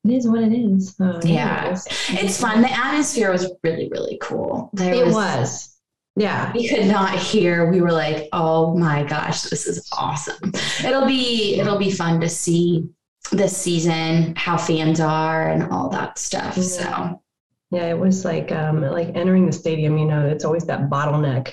[0.05, 0.95] it is what it is.
[1.01, 1.77] Uh, yeah,
[2.11, 2.63] it's fun.
[2.63, 4.71] The atmosphere was really really cool.
[4.73, 5.72] There it was, was
[6.17, 6.53] yeah.
[6.53, 7.71] We could not hear.
[7.71, 10.53] We were like, oh my gosh, this is awesome.
[10.85, 12.89] It'll be it'll be fun to see
[13.31, 16.57] this season how fans are and all that stuff.
[16.57, 16.63] Yeah.
[16.63, 17.23] So
[17.71, 21.53] yeah, it was like um like entering the stadium, you know, it's always that bottleneck.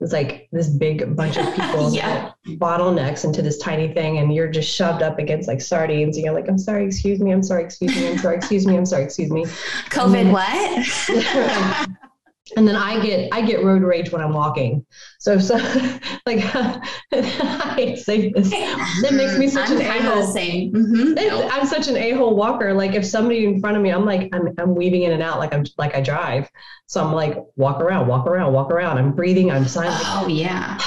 [0.00, 2.32] It's like this big bunch of people yeah.
[2.46, 6.16] bottlenecks into this tiny thing, and you're just shoved up against like sardines.
[6.16, 8.76] And you're like, I'm sorry, excuse me, I'm sorry, excuse me, I'm sorry, excuse me,
[8.76, 9.44] I'm sorry, excuse me.
[9.90, 11.88] COVID what?
[12.56, 14.84] and then I get I get road rage when I'm walking.
[15.18, 15.56] So so
[16.26, 16.40] like
[17.12, 18.50] I say this.
[18.50, 20.26] That makes me such I'm an a hole.
[20.26, 20.72] Same.
[20.72, 21.50] Mm-hmm.
[21.52, 22.74] I'm such an a hole walker.
[22.74, 25.38] Like if somebody in front of me, I'm like I'm I'm weaving in and out
[25.38, 26.48] like I'm like I drive.
[26.86, 28.98] So I'm like walk around, walk around, walk around.
[28.98, 29.50] I'm breathing.
[29.50, 30.02] I'm silent.
[30.04, 30.78] Oh yeah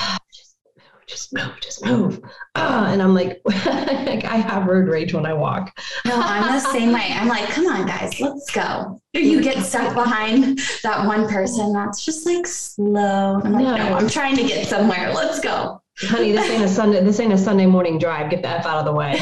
[1.08, 2.22] just move, just move.
[2.56, 5.78] Uh, and I'm like, like, I have road rage when I walk.
[6.06, 7.12] No, I'm the same way.
[7.14, 9.00] I'm like, come on, guys, let's go.
[9.14, 13.42] You get stuck behind that one person that's just like slow.
[13.44, 15.14] I'm like, no, no I'm trying to get somewhere.
[15.14, 15.82] Let's go.
[16.00, 17.04] Honey, this ain't a Sunday.
[17.04, 18.30] This ain't a Sunday morning drive.
[18.30, 19.18] Get the f out of the way.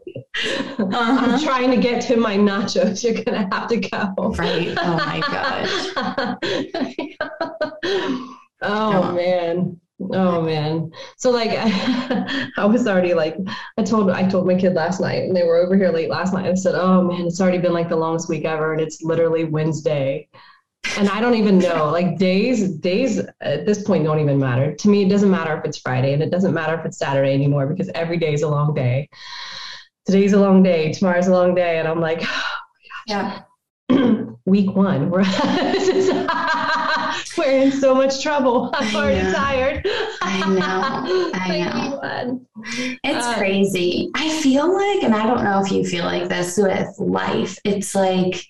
[0.78, 1.16] Uh-huh.
[1.32, 3.02] I'm trying to get to my nachos.
[3.02, 4.34] You're gonna have to go.
[4.36, 4.76] Right.
[4.76, 5.70] Oh my gosh.
[7.82, 8.28] oh,
[8.62, 9.80] oh man.
[10.00, 10.92] Oh man.
[11.16, 13.36] So like I, I was already like
[13.78, 16.34] I told I told my kid last night and they were over here late last
[16.34, 16.46] night.
[16.46, 19.44] I said, "Oh man, it's already been like the longest week ever and it's literally
[19.44, 20.28] Wednesday."
[20.98, 21.90] And I don't even know.
[21.96, 24.74] Like days days at this point don't even matter.
[24.74, 27.32] To me it doesn't matter if it's Friday and it doesn't matter if it's Saturday
[27.32, 29.08] anymore because every day is a long day.
[30.04, 32.52] Today's a long day, tomorrow's a long day and I'm like, oh,
[33.06, 33.42] yeah.
[34.44, 35.10] week 1.
[35.10, 35.22] We're
[37.38, 38.70] we're in so much trouble.
[38.74, 39.86] I'm already tired.
[40.22, 41.30] I know.
[41.34, 42.46] I know.
[43.04, 44.10] It's uh, crazy.
[44.14, 47.94] I feel like, and I don't know if you feel like this with life, it's
[47.94, 48.42] like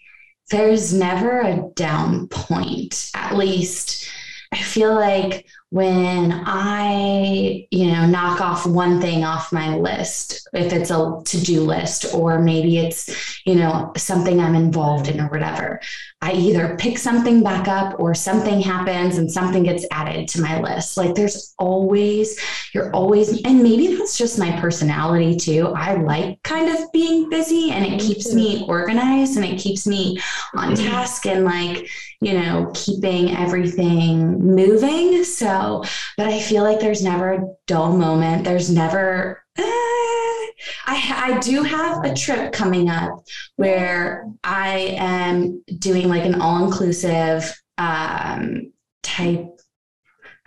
[0.51, 3.11] there's never a down point.
[3.15, 4.09] At least
[4.53, 10.73] I feel like when I, you know, knock off one thing off my list, if
[10.73, 15.29] it's a to do list or maybe it's, you know, something I'm involved in or
[15.29, 15.81] whatever,
[16.23, 20.61] I either pick something back up or something happens and something gets added to my
[20.61, 20.97] list.
[20.97, 22.41] Like there's always,
[22.73, 25.73] you're always, and maybe that's just my personality too.
[25.77, 30.21] I like kind of being busy and it keeps me organized and it keeps me
[30.55, 30.87] on mm-hmm.
[30.87, 31.89] task and like,
[32.21, 35.23] you know, keeping everything moving.
[35.25, 35.85] So,
[36.17, 38.45] but I feel like there's never a dull moment.
[38.45, 43.23] There's never, eh, I, I do have a trip coming up
[43.57, 49.47] where I am doing like an all inclusive um, type.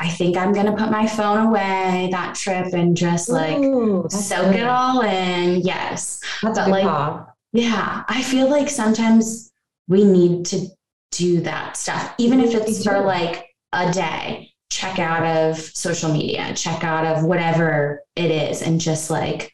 [0.01, 4.08] I think I'm going to put my phone away that trip and just like Ooh,
[4.10, 4.62] soak good.
[4.62, 5.60] it all in.
[5.60, 6.21] Yes.
[6.41, 9.51] That's but like, yeah, I feel like sometimes
[9.89, 10.67] we need to
[11.11, 14.51] do that stuff, even if it's for like a day.
[14.71, 19.51] Check out of social media, check out of whatever it is, and just like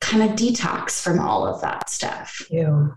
[0.00, 2.44] kind of detox from all of that stuff.
[2.50, 2.88] Yeah.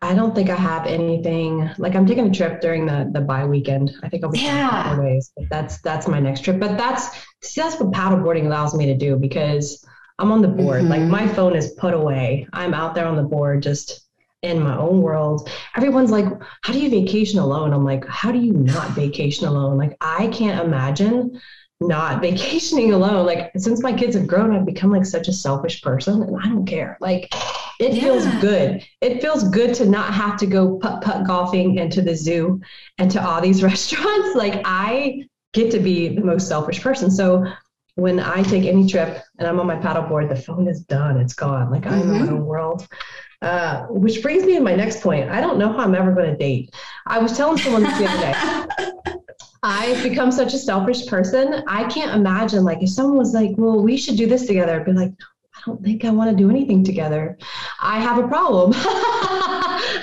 [0.00, 3.44] I don't think I have anything like I'm taking a trip during the the bye
[3.44, 3.92] weekend.
[4.02, 4.98] I think I'll be yeah.
[4.98, 6.60] ways, but that's that's my next trip.
[6.60, 7.10] But that's
[7.42, 9.84] see, that's what paddleboarding allows me to do because
[10.18, 10.82] I'm on the board.
[10.82, 10.90] Mm-hmm.
[10.90, 12.46] Like my phone is put away.
[12.52, 14.03] I'm out there on the board just
[14.44, 15.50] in my own world.
[15.76, 16.26] Everyone's like,
[16.62, 17.72] how do you vacation alone?
[17.72, 19.76] I'm like, how do you not vacation alone?
[19.76, 21.40] Like I can't imagine
[21.80, 23.26] not vacationing alone.
[23.26, 26.46] Like since my kids have grown, I've become like such a selfish person and I
[26.46, 26.98] don't care.
[27.00, 27.28] Like
[27.80, 28.02] it yeah.
[28.02, 28.84] feels good.
[29.00, 32.60] It feels good to not have to go putt putt golfing and to the zoo
[32.98, 34.36] and to all these restaurants.
[34.36, 37.10] Like I get to be the most selfish person.
[37.10, 37.46] So
[37.96, 41.16] when I take any trip and I'm on my paddleboard, the phone is done.
[41.16, 41.70] It's gone.
[41.70, 42.14] Like I'm mm-hmm.
[42.14, 42.88] in my own world.
[43.42, 45.30] Uh, which brings me to my next point.
[45.30, 46.74] I don't know how I'm ever going to date.
[47.06, 49.14] I was telling someone the other day.
[49.62, 51.64] I've become such a selfish person.
[51.66, 54.84] I can't imagine like if someone was like, "Well, we should do this together," I'd
[54.84, 55.12] be like,
[55.56, 57.38] "I don't think I want to do anything together.
[57.80, 58.72] I have a problem.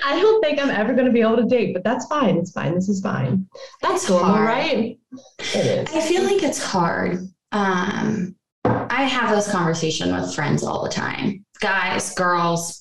[0.03, 2.37] I don't think I'm ever going to be able to date, but that's fine.
[2.37, 2.73] It's fine.
[2.73, 3.47] This is fine.
[3.83, 4.47] That's normal, hard.
[4.47, 4.99] right?
[5.39, 5.95] It is.
[5.95, 7.27] I feel like it's hard.
[7.51, 12.80] Um, I have those conversations with friends all the time, guys, girls,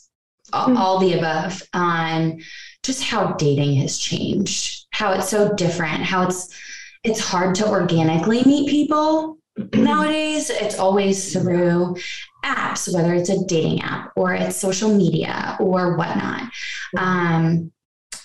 [0.53, 0.77] mm-hmm.
[0.77, 2.41] all the above, on
[2.83, 6.55] just how dating has changed, how it's so different, how it's
[7.03, 9.39] it's hard to organically meet people
[9.75, 10.51] nowadays.
[10.51, 11.97] It's always through
[12.45, 16.51] apps, whether it's a dating app or it's social media or whatnot.
[16.97, 17.73] Um,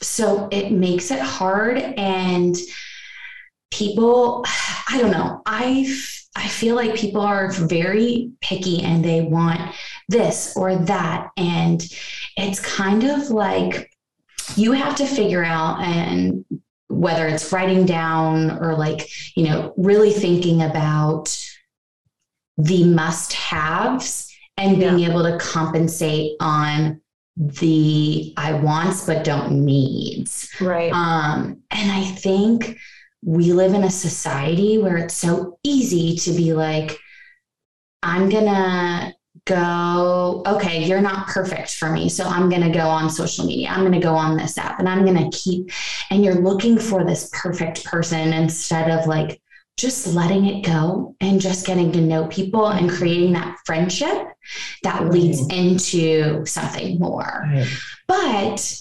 [0.01, 2.55] so it makes it hard and
[3.71, 4.45] people,
[4.89, 5.93] I don't know, I
[6.37, 9.61] I feel like people are very picky and they want
[10.07, 11.29] this or that.
[11.37, 11.81] And
[12.37, 13.91] it's kind of like
[14.55, 16.45] you have to figure out and
[16.87, 21.35] whether it's writing down or like, you know, really thinking about
[22.57, 25.09] the must haves and being yeah.
[25.09, 27.01] able to compensate on
[27.35, 30.49] the I wants but don't needs.
[30.61, 30.91] Right.
[30.93, 32.77] Um, and I think
[33.23, 36.97] we live in a society where it's so easy to be like,
[38.03, 39.13] I'm gonna
[39.45, 42.09] go, okay, you're not perfect for me.
[42.09, 43.69] So I'm going to go on social media.
[43.69, 45.71] I'm going to go on this app and I'm going to keep,
[46.09, 49.41] and you're looking for this perfect person instead of like
[49.77, 54.29] just letting it go and just getting to know people and creating that friendship
[54.83, 55.53] that leads mm.
[55.53, 57.45] into something more.
[58.07, 58.79] But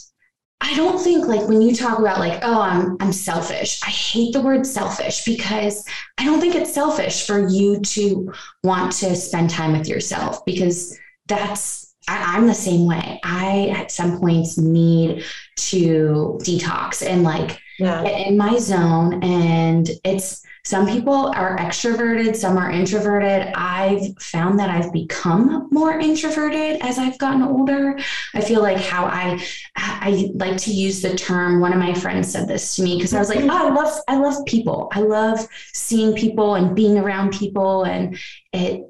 [0.65, 3.83] I don't think like when you talk about like, oh, I'm I'm selfish.
[3.83, 5.85] I hate the word selfish because
[6.17, 10.99] I don't think it's selfish for you to want to spend time with yourself because
[11.27, 13.21] that's I, I'm the same way.
[13.23, 15.25] I at some points need
[15.57, 18.03] to detox and like yeah.
[18.03, 19.23] get in my zone.
[19.23, 23.53] And it's some people are extroverted, some are introverted.
[23.55, 27.99] I've found that I've become more introverted as I've gotten older.
[28.33, 29.45] I feel like how I
[29.77, 31.61] I like to use the term.
[31.61, 34.01] One of my friends said this to me because I was like, oh, I love
[34.09, 34.89] I love people.
[34.93, 38.19] I love seeing people and being around people, and
[38.55, 38.83] it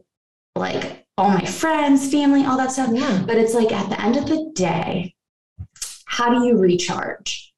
[0.55, 2.91] like all my friends, family, all that stuff.
[2.93, 3.25] Yeah.
[3.27, 5.15] But it's like at the end of the day,
[6.07, 7.53] how do you recharge?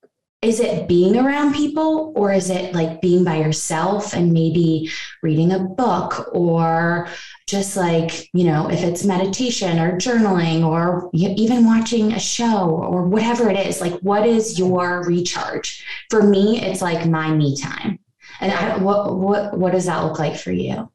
[0.47, 4.89] Is it being around people or is it like being by yourself and maybe
[5.21, 7.09] reading a book or
[7.49, 13.03] just like you know if it's meditation or journaling or even watching a show or
[13.03, 15.85] whatever it is like what is your recharge?
[16.11, 17.99] For me it's like my me time.
[18.41, 20.89] And I, what what what does that look like for you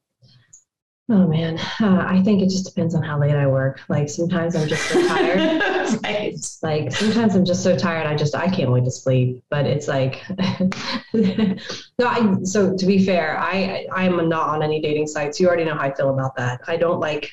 [1.13, 3.81] Oh man, uh, I think it just depends on how late I work.
[3.89, 5.99] Like sometimes I'm just so tired.
[6.03, 6.35] right.
[6.63, 8.07] Like sometimes I'm just so tired.
[8.07, 9.43] I just I can't wait to sleep.
[9.49, 10.23] But it's like,
[11.13, 11.57] no.
[11.99, 15.37] I, so to be fair, I I'm not on any dating sites.
[15.37, 16.61] You already know how I feel about that.
[16.67, 17.29] I don't like.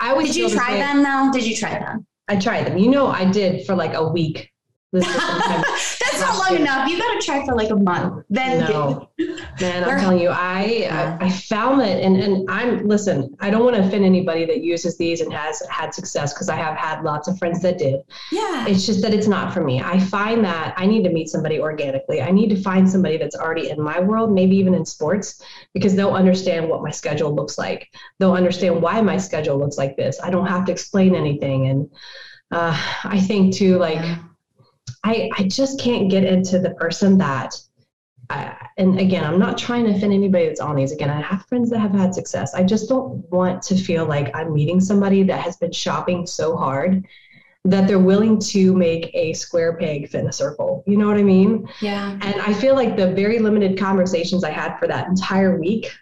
[0.00, 1.30] I always did you try them though?
[1.32, 2.04] Did you try them?
[2.26, 2.76] I tried them.
[2.76, 4.51] You know, I did for like a week
[5.00, 6.86] That's not long enough.
[6.86, 8.26] You got to try for like a month.
[8.28, 9.08] Then no,
[9.58, 13.34] man, I'm telling you, I, I, I found that, and and I'm listen.
[13.40, 16.56] I don't want to offend anybody that uses these and has had success because I
[16.56, 18.00] have had lots of friends that did.
[18.30, 19.80] Yeah, it's just that it's not for me.
[19.80, 22.20] I find that I need to meet somebody organically.
[22.20, 25.96] I need to find somebody that's already in my world, maybe even in sports, because
[25.96, 27.88] they'll understand what my schedule looks like.
[28.18, 30.20] They'll understand why my schedule looks like this.
[30.22, 31.90] I don't have to explain anything, and
[32.50, 34.04] uh, I think too, like.
[35.04, 37.54] I, I just can't get into the person that
[38.30, 40.92] uh, and again, I'm not trying to offend anybody that's on these.
[40.92, 42.54] Again, I have friends that have had success.
[42.54, 46.56] I just don't want to feel like I'm meeting somebody that has been shopping so
[46.56, 47.06] hard
[47.64, 50.82] that they're willing to make a square peg fit in a circle.
[50.86, 51.68] You know what I mean?
[51.80, 52.18] Yeah.
[52.22, 55.92] And I feel like the very limited conversations I had for that entire week,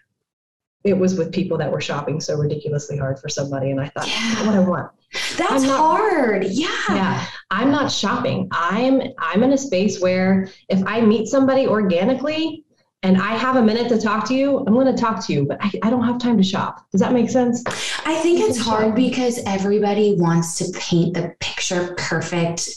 [0.84, 3.72] it was with people that were shopping so ridiculously hard for somebody.
[3.72, 4.46] And I thought, yeah.
[4.46, 4.90] what I want.
[5.36, 6.44] That's not, hard.
[6.44, 6.68] Yeah.
[6.88, 7.26] Yeah.
[7.50, 8.48] I'm not shopping.
[8.52, 12.64] I'm I'm in a space where if I meet somebody organically
[13.02, 15.46] and I have a minute to talk to you, I'm going to talk to you,
[15.46, 16.86] but I, I don't have time to shop.
[16.92, 17.64] Does that make sense?
[18.04, 22.68] I think it's hard because everybody wants to paint the picture perfect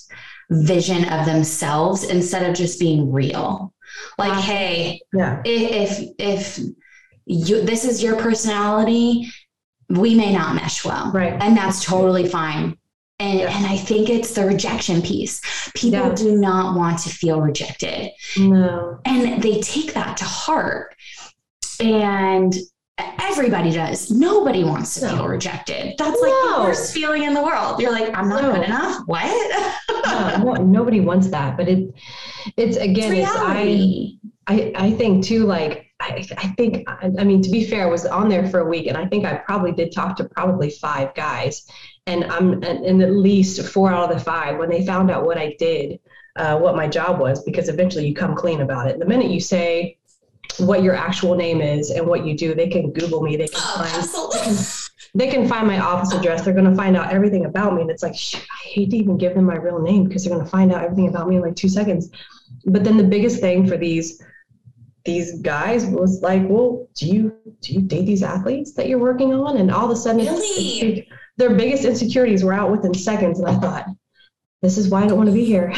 [0.50, 3.74] vision of themselves instead of just being real.
[4.18, 5.42] Like, hey, yeah.
[5.46, 6.60] if if
[7.26, 9.32] you this is your personality
[9.94, 11.12] we may not mesh well.
[11.12, 11.34] Right.
[11.42, 12.78] And that's totally fine.
[13.20, 13.56] And, yeah.
[13.56, 15.42] and I think it's the rejection piece.
[15.76, 16.16] People yeah.
[16.16, 18.12] do not want to feel rejected.
[18.38, 19.00] No.
[19.06, 20.96] And they take that to heart.
[21.80, 22.54] And
[22.98, 24.12] everybody does.
[24.12, 25.16] Nobody wants to no.
[25.16, 25.96] feel rejected.
[25.98, 26.58] That's like no.
[26.58, 27.80] the worst feeling in the world.
[27.80, 28.54] You're like, I'm not no.
[28.54, 29.04] good enough.
[29.06, 30.44] What?
[30.44, 31.56] no, nobody wants that.
[31.56, 31.94] But it,
[32.58, 37.24] it's again, it's, it's I, I, I think too, like I, I think, I, I
[37.24, 39.36] mean, to be fair, I was on there for a week and I think I
[39.36, 41.66] probably did talk to probably five guys.
[42.06, 45.38] And I'm, and at least four out of the five, when they found out what
[45.38, 46.00] I did,
[46.36, 49.00] uh, what my job was, because eventually you come clean about it.
[49.00, 49.98] The minute you say
[50.58, 53.38] what your actual name is and what you do, they can Google me.
[53.38, 54.58] They can oh, find,
[55.16, 56.44] they can, find my office address.
[56.44, 57.82] They're going to find out everything about me.
[57.82, 60.34] And it's like, shit, I hate to even give them my real name because they're
[60.34, 62.10] going to find out everything about me in like two seconds.
[62.66, 64.22] But then the biggest thing for these
[65.06, 69.34] these guys was like, well, do you do you date these athletes that you're working
[69.34, 69.58] on?
[69.58, 71.08] And all of a sudden, really?
[71.38, 73.40] their biggest insecurities were out within seconds.
[73.40, 73.88] And I thought,
[74.62, 75.74] this is why I don't want to be here.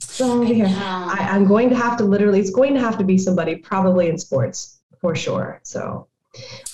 [0.00, 0.66] So I, here.
[0.68, 4.08] I, I'm going to have to literally, it's going to have to be somebody probably
[4.08, 5.60] in sports for sure.
[5.62, 6.08] So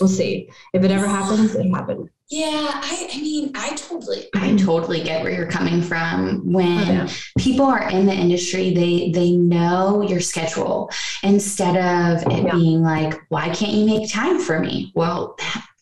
[0.01, 0.51] we'll see.
[0.73, 2.11] If it ever happens, it happened.
[2.31, 6.53] Yeah, I, I mean, I totally, I totally get where you're coming from.
[6.53, 7.09] When yeah.
[7.39, 10.91] people are in the industry, they they know your schedule
[11.23, 12.53] instead of it yeah.
[12.53, 14.93] being like, why can't you make time for me?
[14.95, 15.39] Well,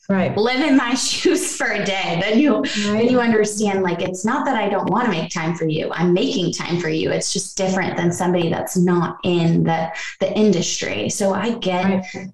[0.08, 2.20] right, live in my shoes for a day.
[2.22, 2.74] Then you right.
[2.74, 5.90] then you understand like it's not that I don't want to make time for you.
[5.90, 7.10] I'm making time for you.
[7.10, 11.08] It's just different than somebody that's not in the the industry.
[11.08, 12.04] So I get.
[12.14, 12.30] Right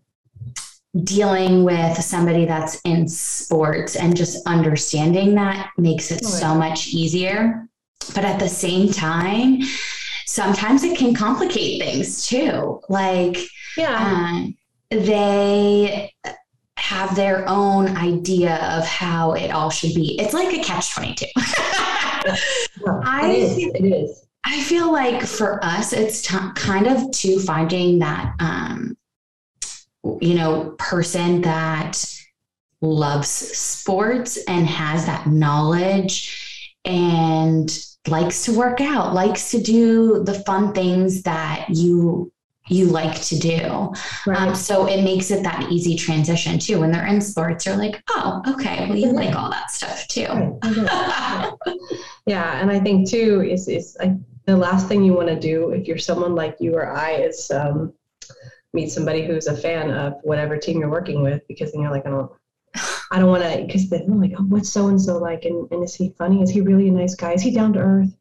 [1.05, 7.67] dealing with somebody that's in sports and just understanding that makes it so much easier.
[8.15, 9.61] But at the same time,
[10.27, 12.81] sometimes it can complicate things too.
[12.89, 13.39] Like,
[13.77, 14.57] yeah, um,
[14.91, 16.13] they
[16.77, 20.21] have their own idea of how it all should be.
[20.21, 21.27] It's like a catch 22.
[23.05, 23.59] I, it is.
[23.59, 24.27] It is.
[24.45, 28.97] I feel like for us, it's t- kind of to finding that um,
[30.21, 32.05] you know, person that
[32.81, 37.79] loves sports and has that knowledge and
[38.09, 42.33] likes to work out, likes to do the fun things that you
[42.69, 43.93] you like to do.
[44.27, 44.39] Right.
[44.39, 46.81] Um, so it makes it that easy transition too.
[46.81, 50.59] When they're in sports, you're like, oh, okay, well, you like all that stuff too.
[52.27, 54.13] yeah, and I think too is is like
[54.47, 57.51] the last thing you want to do if you're someone like you or I is
[57.51, 57.93] um,
[58.73, 62.07] meet somebody who's a fan of whatever team you're working with because then you're like,
[62.07, 62.31] I don't.
[63.11, 65.45] I don't want to, because they're like, oh, what's so and so like?
[65.45, 66.41] And, and is he funny?
[66.41, 67.33] Is he really a nice guy?
[67.33, 68.17] Is he down to earth?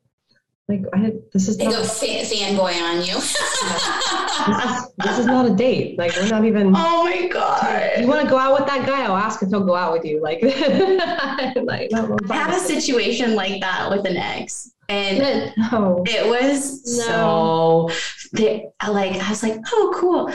[0.71, 3.15] Like, I this is they not, go fan, fanboy on you.
[3.15, 3.35] this,
[4.79, 5.97] is, this is not a date.
[5.97, 6.67] Like, we're not even.
[6.67, 7.99] Oh my god!
[7.99, 9.03] You want to go out with that guy?
[9.03, 10.21] I'll ask if he'll go out with you.
[10.21, 10.41] Like,
[11.63, 15.19] like I had a situation like that with an ex, and
[15.57, 15.59] no.
[15.73, 16.03] Oh.
[16.07, 17.89] it was no.
[17.89, 17.95] so.
[18.31, 20.31] They, like, I was like, oh, cool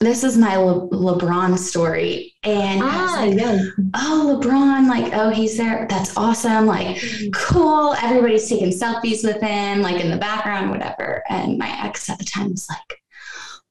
[0.00, 2.34] this is my Le- LeBron story.
[2.42, 3.62] And ah, like, yeah.
[3.94, 5.86] oh, LeBron, like, oh, he's there.
[5.88, 6.66] That's awesome.
[6.66, 7.94] Like, cool.
[7.94, 11.22] Everybody's taking selfies with him, like in the background, whatever.
[11.28, 13.00] And my ex at the time was like,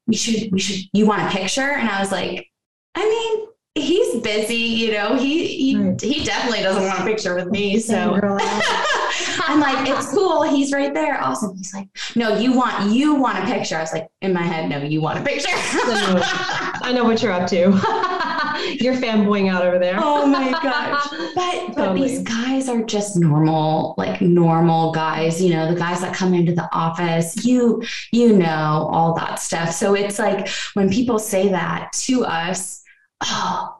[0.07, 1.61] we should, we should, you want a picture?
[1.61, 2.47] And I was like,
[2.95, 6.01] I mean, he's busy, you know, he, he, right.
[6.01, 7.77] he definitely doesn't want a picture with me.
[7.77, 10.43] So I'm like, it's cool.
[10.43, 11.21] He's right there.
[11.21, 11.57] Awesome.
[11.57, 13.75] He's like, no, you want, you want a picture.
[13.75, 15.49] I was like, in my head, no, you want a picture.
[15.51, 17.57] I know what you're up to.
[18.81, 19.97] you're fanboying out over there.
[20.01, 21.07] Oh my gosh.
[21.35, 26.15] But, but these guys are just normal, like normal guys, you know, the guys that
[26.15, 29.73] come into the office, you, you know, all that stuff.
[29.73, 32.84] So it's like when people say that to us,
[33.21, 33.77] oh,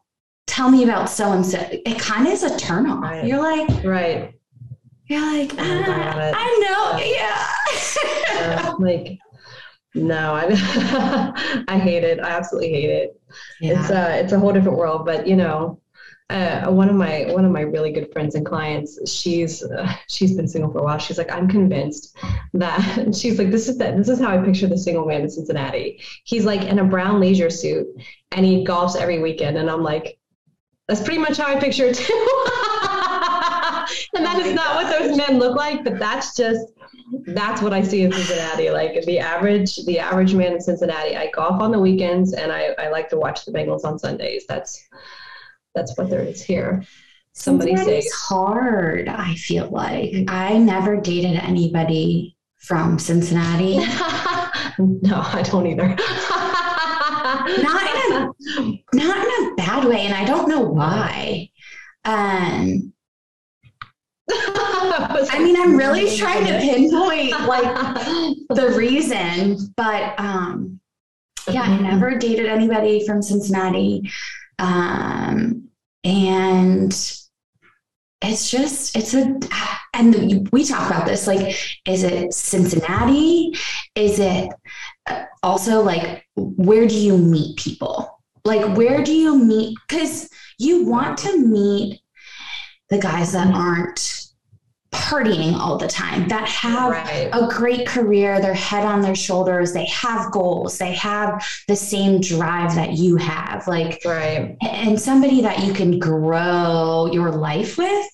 [0.48, 1.60] tell me about so and so.
[1.72, 3.04] It kind of is a turn off.
[3.04, 3.26] Right.
[3.26, 4.34] You're like, right.
[5.08, 7.06] You're like, ah, I know.
[7.06, 8.66] Yeah.
[8.66, 9.20] uh, like,
[9.94, 12.20] no, I, I hate it.
[12.20, 13.22] I absolutely hate it.
[13.62, 13.80] Yeah.
[13.80, 15.80] It's a, it's a whole different world, but you know,
[16.30, 20.36] uh, one of my one of my really good friends and clients she's uh, she's
[20.36, 20.98] been single for a while.
[20.98, 22.18] She's like i'm convinced
[22.54, 25.30] that she's like this is that this is how i picture the single man in
[25.30, 26.02] cincinnati.
[26.24, 27.88] He's like in a brown leisure suit
[28.32, 30.18] and he golfs every weekend and i'm like
[30.88, 32.14] that's pretty much how i picture it too.
[34.16, 36.72] And that is not what those men look like but that's just
[37.28, 38.72] that's what i see in cincinnati.
[38.72, 42.70] Like the average the average man in cincinnati i golf on the weekends and i,
[42.80, 44.46] I like to watch the bengals on sundays.
[44.48, 44.88] That's
[45.76, 46.84] that's what there is here.
[47.34, 49.10] Somebody says hard.
[49.10, 53.76] I feel like I never dated anybody from Cincinnati.
[54.80, 55.90] no, I don't either.
[57.62, 58.32] not in a
[58.94, 61.50] not in a bad way, and I don't know why.
[62.06, 62.94] Um,
[64.30, 70.80] I mean, I'm really trying to pinpoint like the reason, but um,
[71.50, 74.10] yeah, I never dated anybody from Cincinnati.
[74.58, 75.65] Um,
[76.06, 76.92] and
[78.22, 79.38] it's just, it's a,
[79.94, 83.54] and we talk about this like, is it Cincinnati?
[83.96, 84.50] Is it
[85.10, 88.22] uh, also like, where do you meet people?
[88.46, 89.78] Like, where do you meet?
[89.88, 90.30] Because
[90.60, 92.00] you want to meet
[92.90, 94.25] the guys that aren't
[94.96, 97.30] partying all the time, that have right.
[97.32, 102.22] a great career, their head on their shoulders, they have goals, they have the same
[102.22, 103.68] drive that you have.
[103.68, 104.58] Like, right.
[104.62, 108.06] And somebody that you can grow your life with.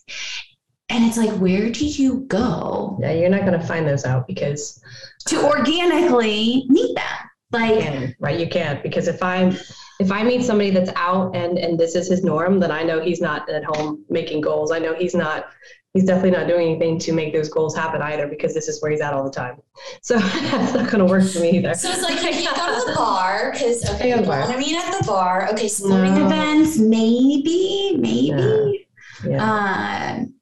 [0.89, 2.97] And it's like, where do you go?
[3.01, 4.81] Yeah, you're not going to find those out because
[5.27, 7.05] to organically meet them.
[7.51, 9.57] Like, right, you can't because if I'm
[9.99, 13.01] if I meet somebody that's out and and this is his norm, then I know
[13.01, 14.71] he's not at home making goals.
[14.71, 15.49] I know he's not
[15.93, 18.91] he's definitely not doing anything to make those goals happen either because this is where
[18.91, 19.57] he's at all the time.
[20.01, 21.73] So that's not going to work for me either.
[21.73, 24.99] So it's like you go to the bar, because okay, you want to meet at
[24.99, 25.49] the bar.
[25.51, 26.25] Okay, sporting no.
[26.25, 28.87] events, maybe, maybe.
[29.25, 29.29] Yeah.
[29.29, 30.13] yeah.
[30.17, 30.33] Um,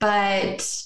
[0.00, 0.84] but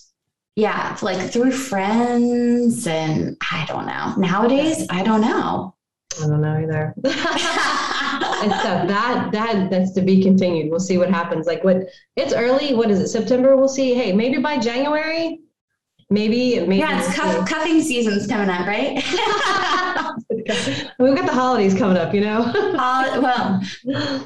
[0.56, 4.14] yeah, like through friends and I don't know.
[4.16, 5.74] Nowadays, I don't know.
[6.20, 6.94] I don't know either.
[7.04, 8.88] and stuff.
[8.88, 10.70] That that that's to be continued.
[10.70, 11.46] We'll see what happens.
[11.46, 12.74] Like what it's early.
[12.74, 13.08] What is it?
[13.08, 13.56] September.
[13.56, 13.94] We'll see.
[13.94, 15.40] Hey, maybe by January.
[16.10, 19.02] Maybe, maybe yeah, it's cuff, cuffing season's coming up, right?
[20.98, 22.42] We've got the holidays coming up, you know.
[22.44, 23.62] uh, well,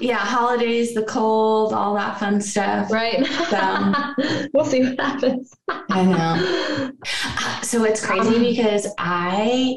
[0.01, 3.25] yeah, holidays, the cold, all that fun stuff, right?
[3.25, 5.55] So, we'll see what happens.
[5.69, 6.93] I know.
[7.63, 9.77] So it's crazy um, because I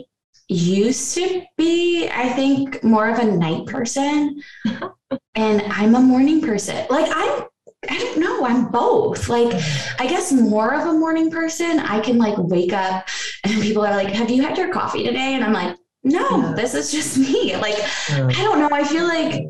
[0.49, 4.41] used to be, I think, more of a night person.
[5.35, 6.85] and I'm a morning person.
[6.89, 7.43] Like I'm
[7.89, 9.29] I don't know, I'm both.
[9.29, 9.53] Like
[9.99, 11.79] I guess more of a morning person.
[11.79, 13.07] I can like wake up
[13.45, 16.53] and people are like, "Have you had your coffee today?" and I'm like, "No, yeah.
[16.55, 17.77] this is just me." Like
[18.09, 18.27] yeah.
[18.27, 19.45] I don't know, I feel like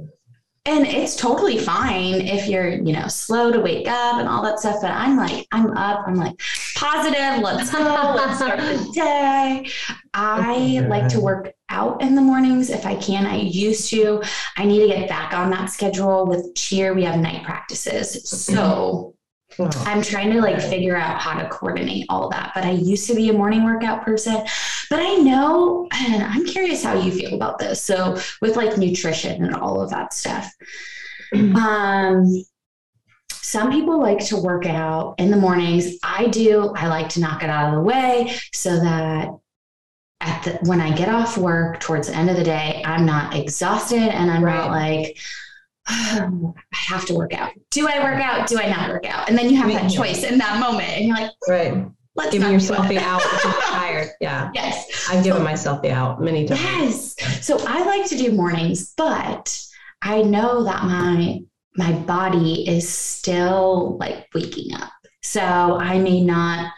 [0.69, 4.59] and it's totally fine if you're, you know, slow to wake up and all that
[4.59, 4.77] stuff.
[4.81, 6.07] But I'm like, I'm up.
[6.07, 6.39] I'm like,
[6.75, 7.41] positive.
[7.41, 7.79] Let's go.
[8.15, 9.67] let's start the day.
[10.13, 13.25] I like to work out in the mornings if I can.
[13.25, 14.21] I used to.
[14.57, 16.93] I need to get back on that schedule with cheer.
[16.93, 18.29] We have night practices.
[18.29, 19.15] So
[19.59, 19.69] Oh.
[19.85, 22.51] I'm trying to like figure out how to coordinate all that.
[22.55, 24.45] But I used to be a morning workout person.
[24.89, 27.81] But I know, and I'm curious how you feel about this.
[27.81, 30.51] So with like nutrition and all of that stuff.
[31.55, 32.43] Um,
[33.31, 35.97] some people like to work out in the mornings.
[36.03, 36.73] I do.
[36.75, 39.29] I like to knock it out of the way so that
[40.21, 43.35] at the when I get off work towards the end of the day, I'm not
[43.35, 44.55] exhausted and I'm right.
[44.55, 45.17] not like
[45.89, 47.51] Um, I have to work out.
[47.71, 48.47] Do I work out?
[48.47, 49.27] Do I not work out?
[49.27, 49.97] And then you have that mm-hmm.
[49.97, 51.87] choice in that moment, and you're like, right.
[52.15, 54.09] Let's giving yourself the out you're tired.
[54.19, 54.51] Yeah.
[54.53, 55.07] Yes.
[55.09, 57.15] I've given so, myself the out many times.
[57.17, 57.45] Yes.
[57.45, 59.57] So I like to do mornings, but
[60.01, 61.39] I know that my
[61.75, 64.91] my body is still like waking up.
[65.21, 66.73] So I may not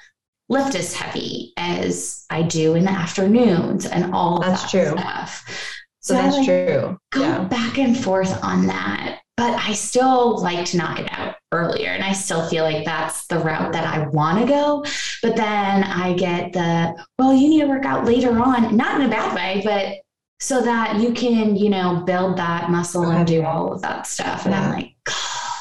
[0.48, 4.98] lift as heavy as I do in the afternoons and all That's that true.
[4.98, 5.44] stuff.
[6.02, 7.00] So, that's like, true.
[7.12, 7.44] Go yeah.
[7.46, 9.22] back and forth on that.
[9.38, 11.90] But I still like to knock it out earlier.
[11.90, 14.86] And I still feel like that's the route that I want to go.
[15.24, 19.08] But then I get the, well, you need to work out later on, not in
[19.08, 19.98] a bad way, but
[20.40, 24.46] so that you can, you know, build that muscle and do all of that stuff.
[24.46, 24.64] And yeah.
[24.64, 25.54] I'm like, oh,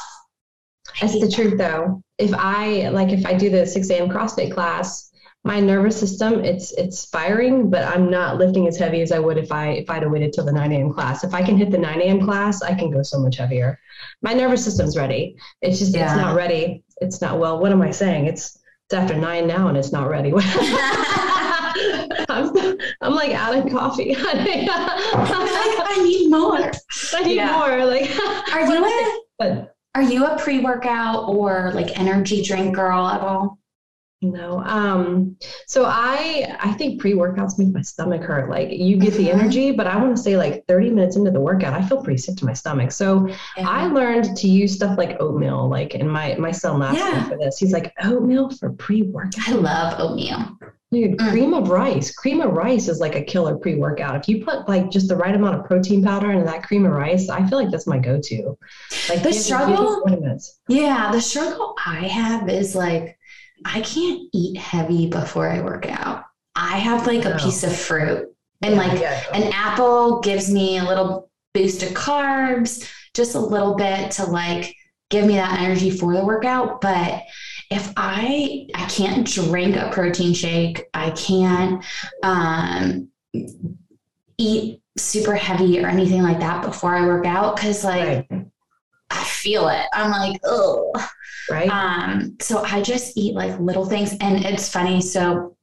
[1.00, 1.34] that's the that.
[1.34, 2.02] truth though.
[2.18, 4.08] If I like, if I do the 6 a.m.
[4.08, 5.09] CrossFit class,
[5.42, 9.38] my nervous system it's it's firing but i'm not lifting as heavy as i would
[9.38, 11.24] if i if i'd have waited till the 9 a.m class.
[11.24, 13.78] If i can hit the 9 a.m class i can go so much heavier.
[14.22, 15.36] My nervous system's ready.
[15.62, 16.04] It's just yeah.
[16.04, 16.84] it's not ready.
[17.00, 18.26] It's not well what am i saying?
[18.26, 20.32] It's it's after nine now and it's not ready.
[22.28, 24.14] I'm, I'm like out of coffee.
[24.18, 26.70] I need more.
[27.14, 27.56] I need yeah.
[27.56, 28.10] more like
[28.52, 33.59] are you a, but, are you a pre-workout or like energy drink girl at all
[34.22, 34.60] no.
[34.60, 38.50] Um, so I I think pre-workouts make my stomach hurt.
[38.50, 39.40] Like you get the mm-hmm.
[39.40, 42.18] energy, but I want to say like 30 minutes into the workout, I feel pretty
[42.18, 42.92] sick to my stomach.
[42.92, 43.68] So yeah.
[43.68, 45.68] I learned to use stuff like oatmeal.
[45.70, 47.28] Like and my my son laughs yeah.
[47.28, 47.58] for this.
[47.58, 49.48] He's like, oatmeal for pre-workout.
[49.48, 50.58] I love oatmeal.
[50.92, 51.30] Dude, mm.
[51.30, 52.12] cream of rice.
[52.12, 54.16] Cream of rice is like a killer pre-workout.
[54.16, 56.92] If you put like just the right amount of protein powder into that cream of
[56.92, 58.58] rice, I feel like that's my go-to.
[59.08, 60.02] Like the struggle.
[60.68, 63.16] Yeah, the struggle I have is like
[63.64, 66.24] I can't eat heavy before I work out.
[66.54, 68.28] I have like a piece of fruit
[68.62, 69.24] and yeah, like yeah.
[69.32, 74.74] an apple gives me a little boost of carbs, just a little bit to like
[75.08, 76.80] give me that energy for the workout.
[76.80, 77.24] But
[77.70, 81.84] if I I can't drink a protein shake, I can't
[82.22, 83.08] um,
[84.38, 88.49] eat super heavy or anything like that before I work out because like right.
[89.40, 89.86] Feel it.
[89.92, 90.92] I'm like, oh,
[91.50, 91.68] right.
[91.68, 95.00] Um, so I just eat like little things, and it's funny.
[95.00, 95.56] So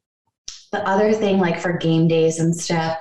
[0.72, 2.98] the other thing, like for game days and stuff,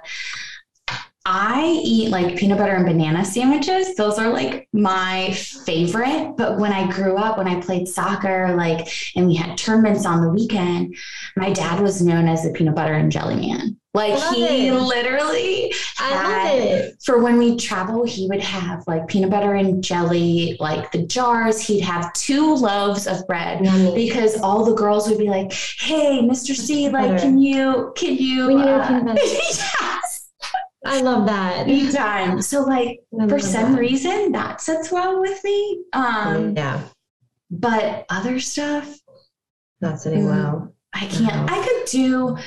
[1.28, 3.96] I eat like peanut butter and banana sandwiches.
[3.96, 6.34] Those are like my favorite.
[6.36, 10.20] But when I grew up, when I played soccer, like, and we had tournaments on
[10.20, 10.94] the weekend,
[11.34, 13.76] my dad was known as the peanut butter and jelly man.
[13.97, 14.74] Like he it.
[14.74, 20.92] literally had, for when we travel, he would have like peanut butter and jelly, like
[20.92, 21.66] the jars.
[21.66, 23.94] He'd have two loaves of bread Yummy.
[23.94, 26.55] because all the girls would be like, "Hey, Mr.
[26.55, 30.28] C, like, can you, can you?" We uh, yes.
[30.84, 31.66] I love that.
[31.66, 32.42] Anytime.
[32.42, 33.80] So like for some that.
[33.80, 35.84] reason that sits well with me.
[35.94, 36.82] Um yeah.
[37.51, 38.94] But other stuff.
[39.80, 40.74] Not sitting mm, well.
[40.92, 41.47] I can't.
[41.47, 41.55] No.
[41.55, 42.38] I could do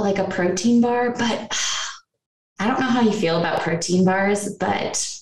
[0.00, 1.56] like a protein bar, but
[2.58, 5.20] I don't know how you feel about protein bars, but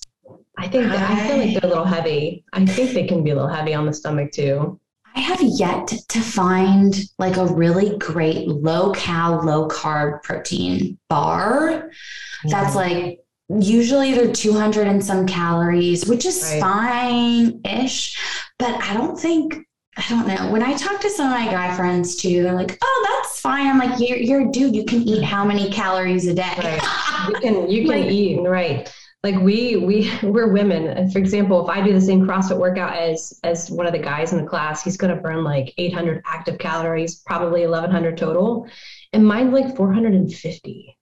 [0.56, 2.44] I think I, I feel like they're a little heavy.
[2.52, 4.78] I think they can be a little heavy on the stomach too.
[5.16, 11.90] I have yet to find like a really great low cal, low carb protein bar
[12.44, 16.60] that's like usually they're 200 and some calories, which is right.
[16.60, 18.18] fine ish.
[18.58, 19.56] But I don't think
[19.96, 20.50] I don't know.
[20.50, 23.13] When I talk to some of my guy friends too, they're like, "Oh, that's
[23.44, 24.74] fine." I'm like, "You're you're a dude.
[24.74, 26.82] You can eat how many calories a day?" Right.
[27.28, 28.92] You can you can like, eat right.
[29.22, 30.86] Like we we we're women.
[30.86, 33.98] And for example, if I do the same CrossFit workout as as one of the
[33.98, 38.68] guys in the class, he's going to burn like 800 active calories, probably 1100 total,
[39.14, 40.98] and mine's like 450.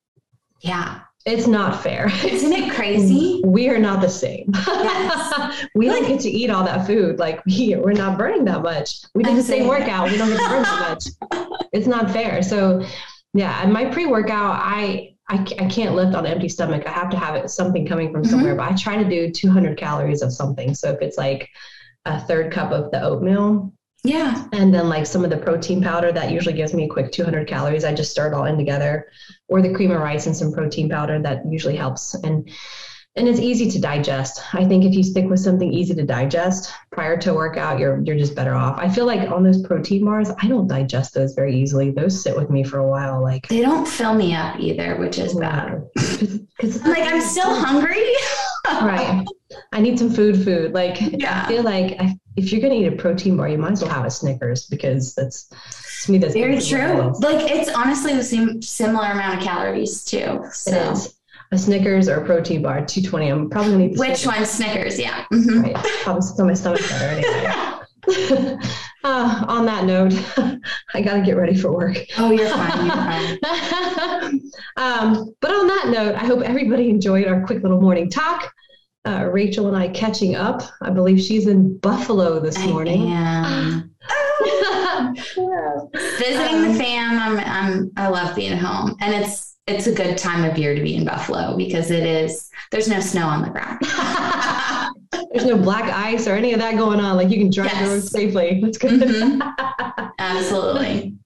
[0.61, 1.01] Yeah.
[1.25, 2.07] It's not fair.
[2.25, 3.43] Isn't it crazy?
[3.47, 4.51] we are not the same.
[4.55, 5.66] Yes.
[5.75, 7.18] we like, don't get to eat all that food.
[7.18, 9.01] Like we, we're not burning that much.
[9.14, 10.11] We did the same workout.
[10.11, 10.81] We don't get to burn that
[11.31, 11.66] much.
[11.73, 12.43] It's not fair.
[12.43, 12.85] So
[13.35, 16.87] yeah, my pre-workout, I I, I can't lift on an empty stomach.
[16.87, 18.55] I have to have it something coming from somewhere.
[18.55, 18.70] Mm-hmm.
[18.70, 20.75] But I try to do 200 calories of something.
[20.75, 21.49] So if it's like
[22.05, 23.73] a third cup of the oatmeal,
[24.05, 24.46] yeah.
[24.53, 27.46] And then like some of the protein powder that usually gives me a quick 200
[27.46, 27.84] calories.
[27.84, 29.09] I just stir it all in together,
[29.48, 32.14] or the cream of rice and some protein powder that usually helps.
[32.14, 32.50] And
[33.14, 34.40] and it's easy to digest.
[34.55, 38.16] I think if you stick with something easy to digest prior to workout, you're you're
[38.16, 38.78] just better off.
[38.78, 41.90] I feel like on those protein bars, I don't digest those very easily.
[41.90, 43.22] Those sit with me for a while.
[43.22, 45.82] Like they don't fill me up either, which is bad.
[46.62, 48.05] Because I'm like I'm still hungry.
[48.66, 49.26] right.
[49.72, 50.44] I need some food.
[50.44, 50.72] Food.
[50.72, 51.44] Like yeah.
[51.44, 53.93] I feel like I, if you're gonna eat a protein bar, you might as well
[53.93, 55.49] have a Snickers because that's
[56.05, 57.12] to me that's very true.
[57.20, 60.45] Like it's honestly the same similar amount of calories too.
[60.53, 60.70] So.
[60.70, 61.14] It is
[61.53, 63.28] a Snickers or a protein bar, 220.
[63.28, 64.26] I'm probably gonna eat Which Snickers.
[64.26, 64.47] one?
[64.47, 65.24] Snickers, yeah.
[65.33, 65.61] Mm-hmm.
[65.61, 65.74] Right.
[66.03, 67.78] Probably my stomach better anyway.
[69.05, 70.12] uh, on that note,
[70.95, 71.99] I got to get ready for work.
[72.18, 72.87] Oh, you're fine.
[72.87, 74.51] You're fine.
[74.76, 78.53] um, but on that note, I hope everybody enjoyed our quick little morning talk.
[79.05, 80.62] Uh, Rachael and I catching up.
[80.80, 83.11] I believe she's in Buffalo this I morning.
[83.11, 83.94] Am.
[85.16, 87.18] Visiting um, the fam.
[87.18, 90.80] I'm, I'm, I love being home, and it's it's a good time of year to
[90.80, 93.80] be in Buffalo because it is there's no snow on the ground.
[95.32, 97.16] there's no black ice or any of that going on.
[97.16, 97.82] Like you can drive yes.
[97.82, 98.61] the road safely.
[98.62, 99.00] That's good.
[99.00, 100.03] Mm-hmm.
[100.18, 101.16] Absolutely.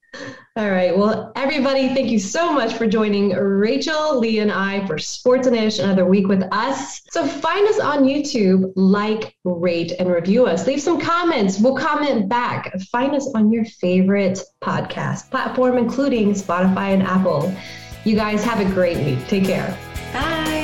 [0.57, 0.97] All right.
[0.97, 5.55] Well, everybody, thank you so much for joining Rachael, Leigh, and I for Sports and
[5.55, 7.03] Ish, another week with us.
[7.11, 10.67] So find us on YouTube, like, rate, and review us.
[10.67, 11.61] Leave some comments.
[11.61, 12.73] We'll comment back.
[12.91, 17.55] Find us on your favorite podcast platform, including Spotify and Apple.
[18.05, 19.29] You guys have a great week.
[19.29, 20.56] Take care.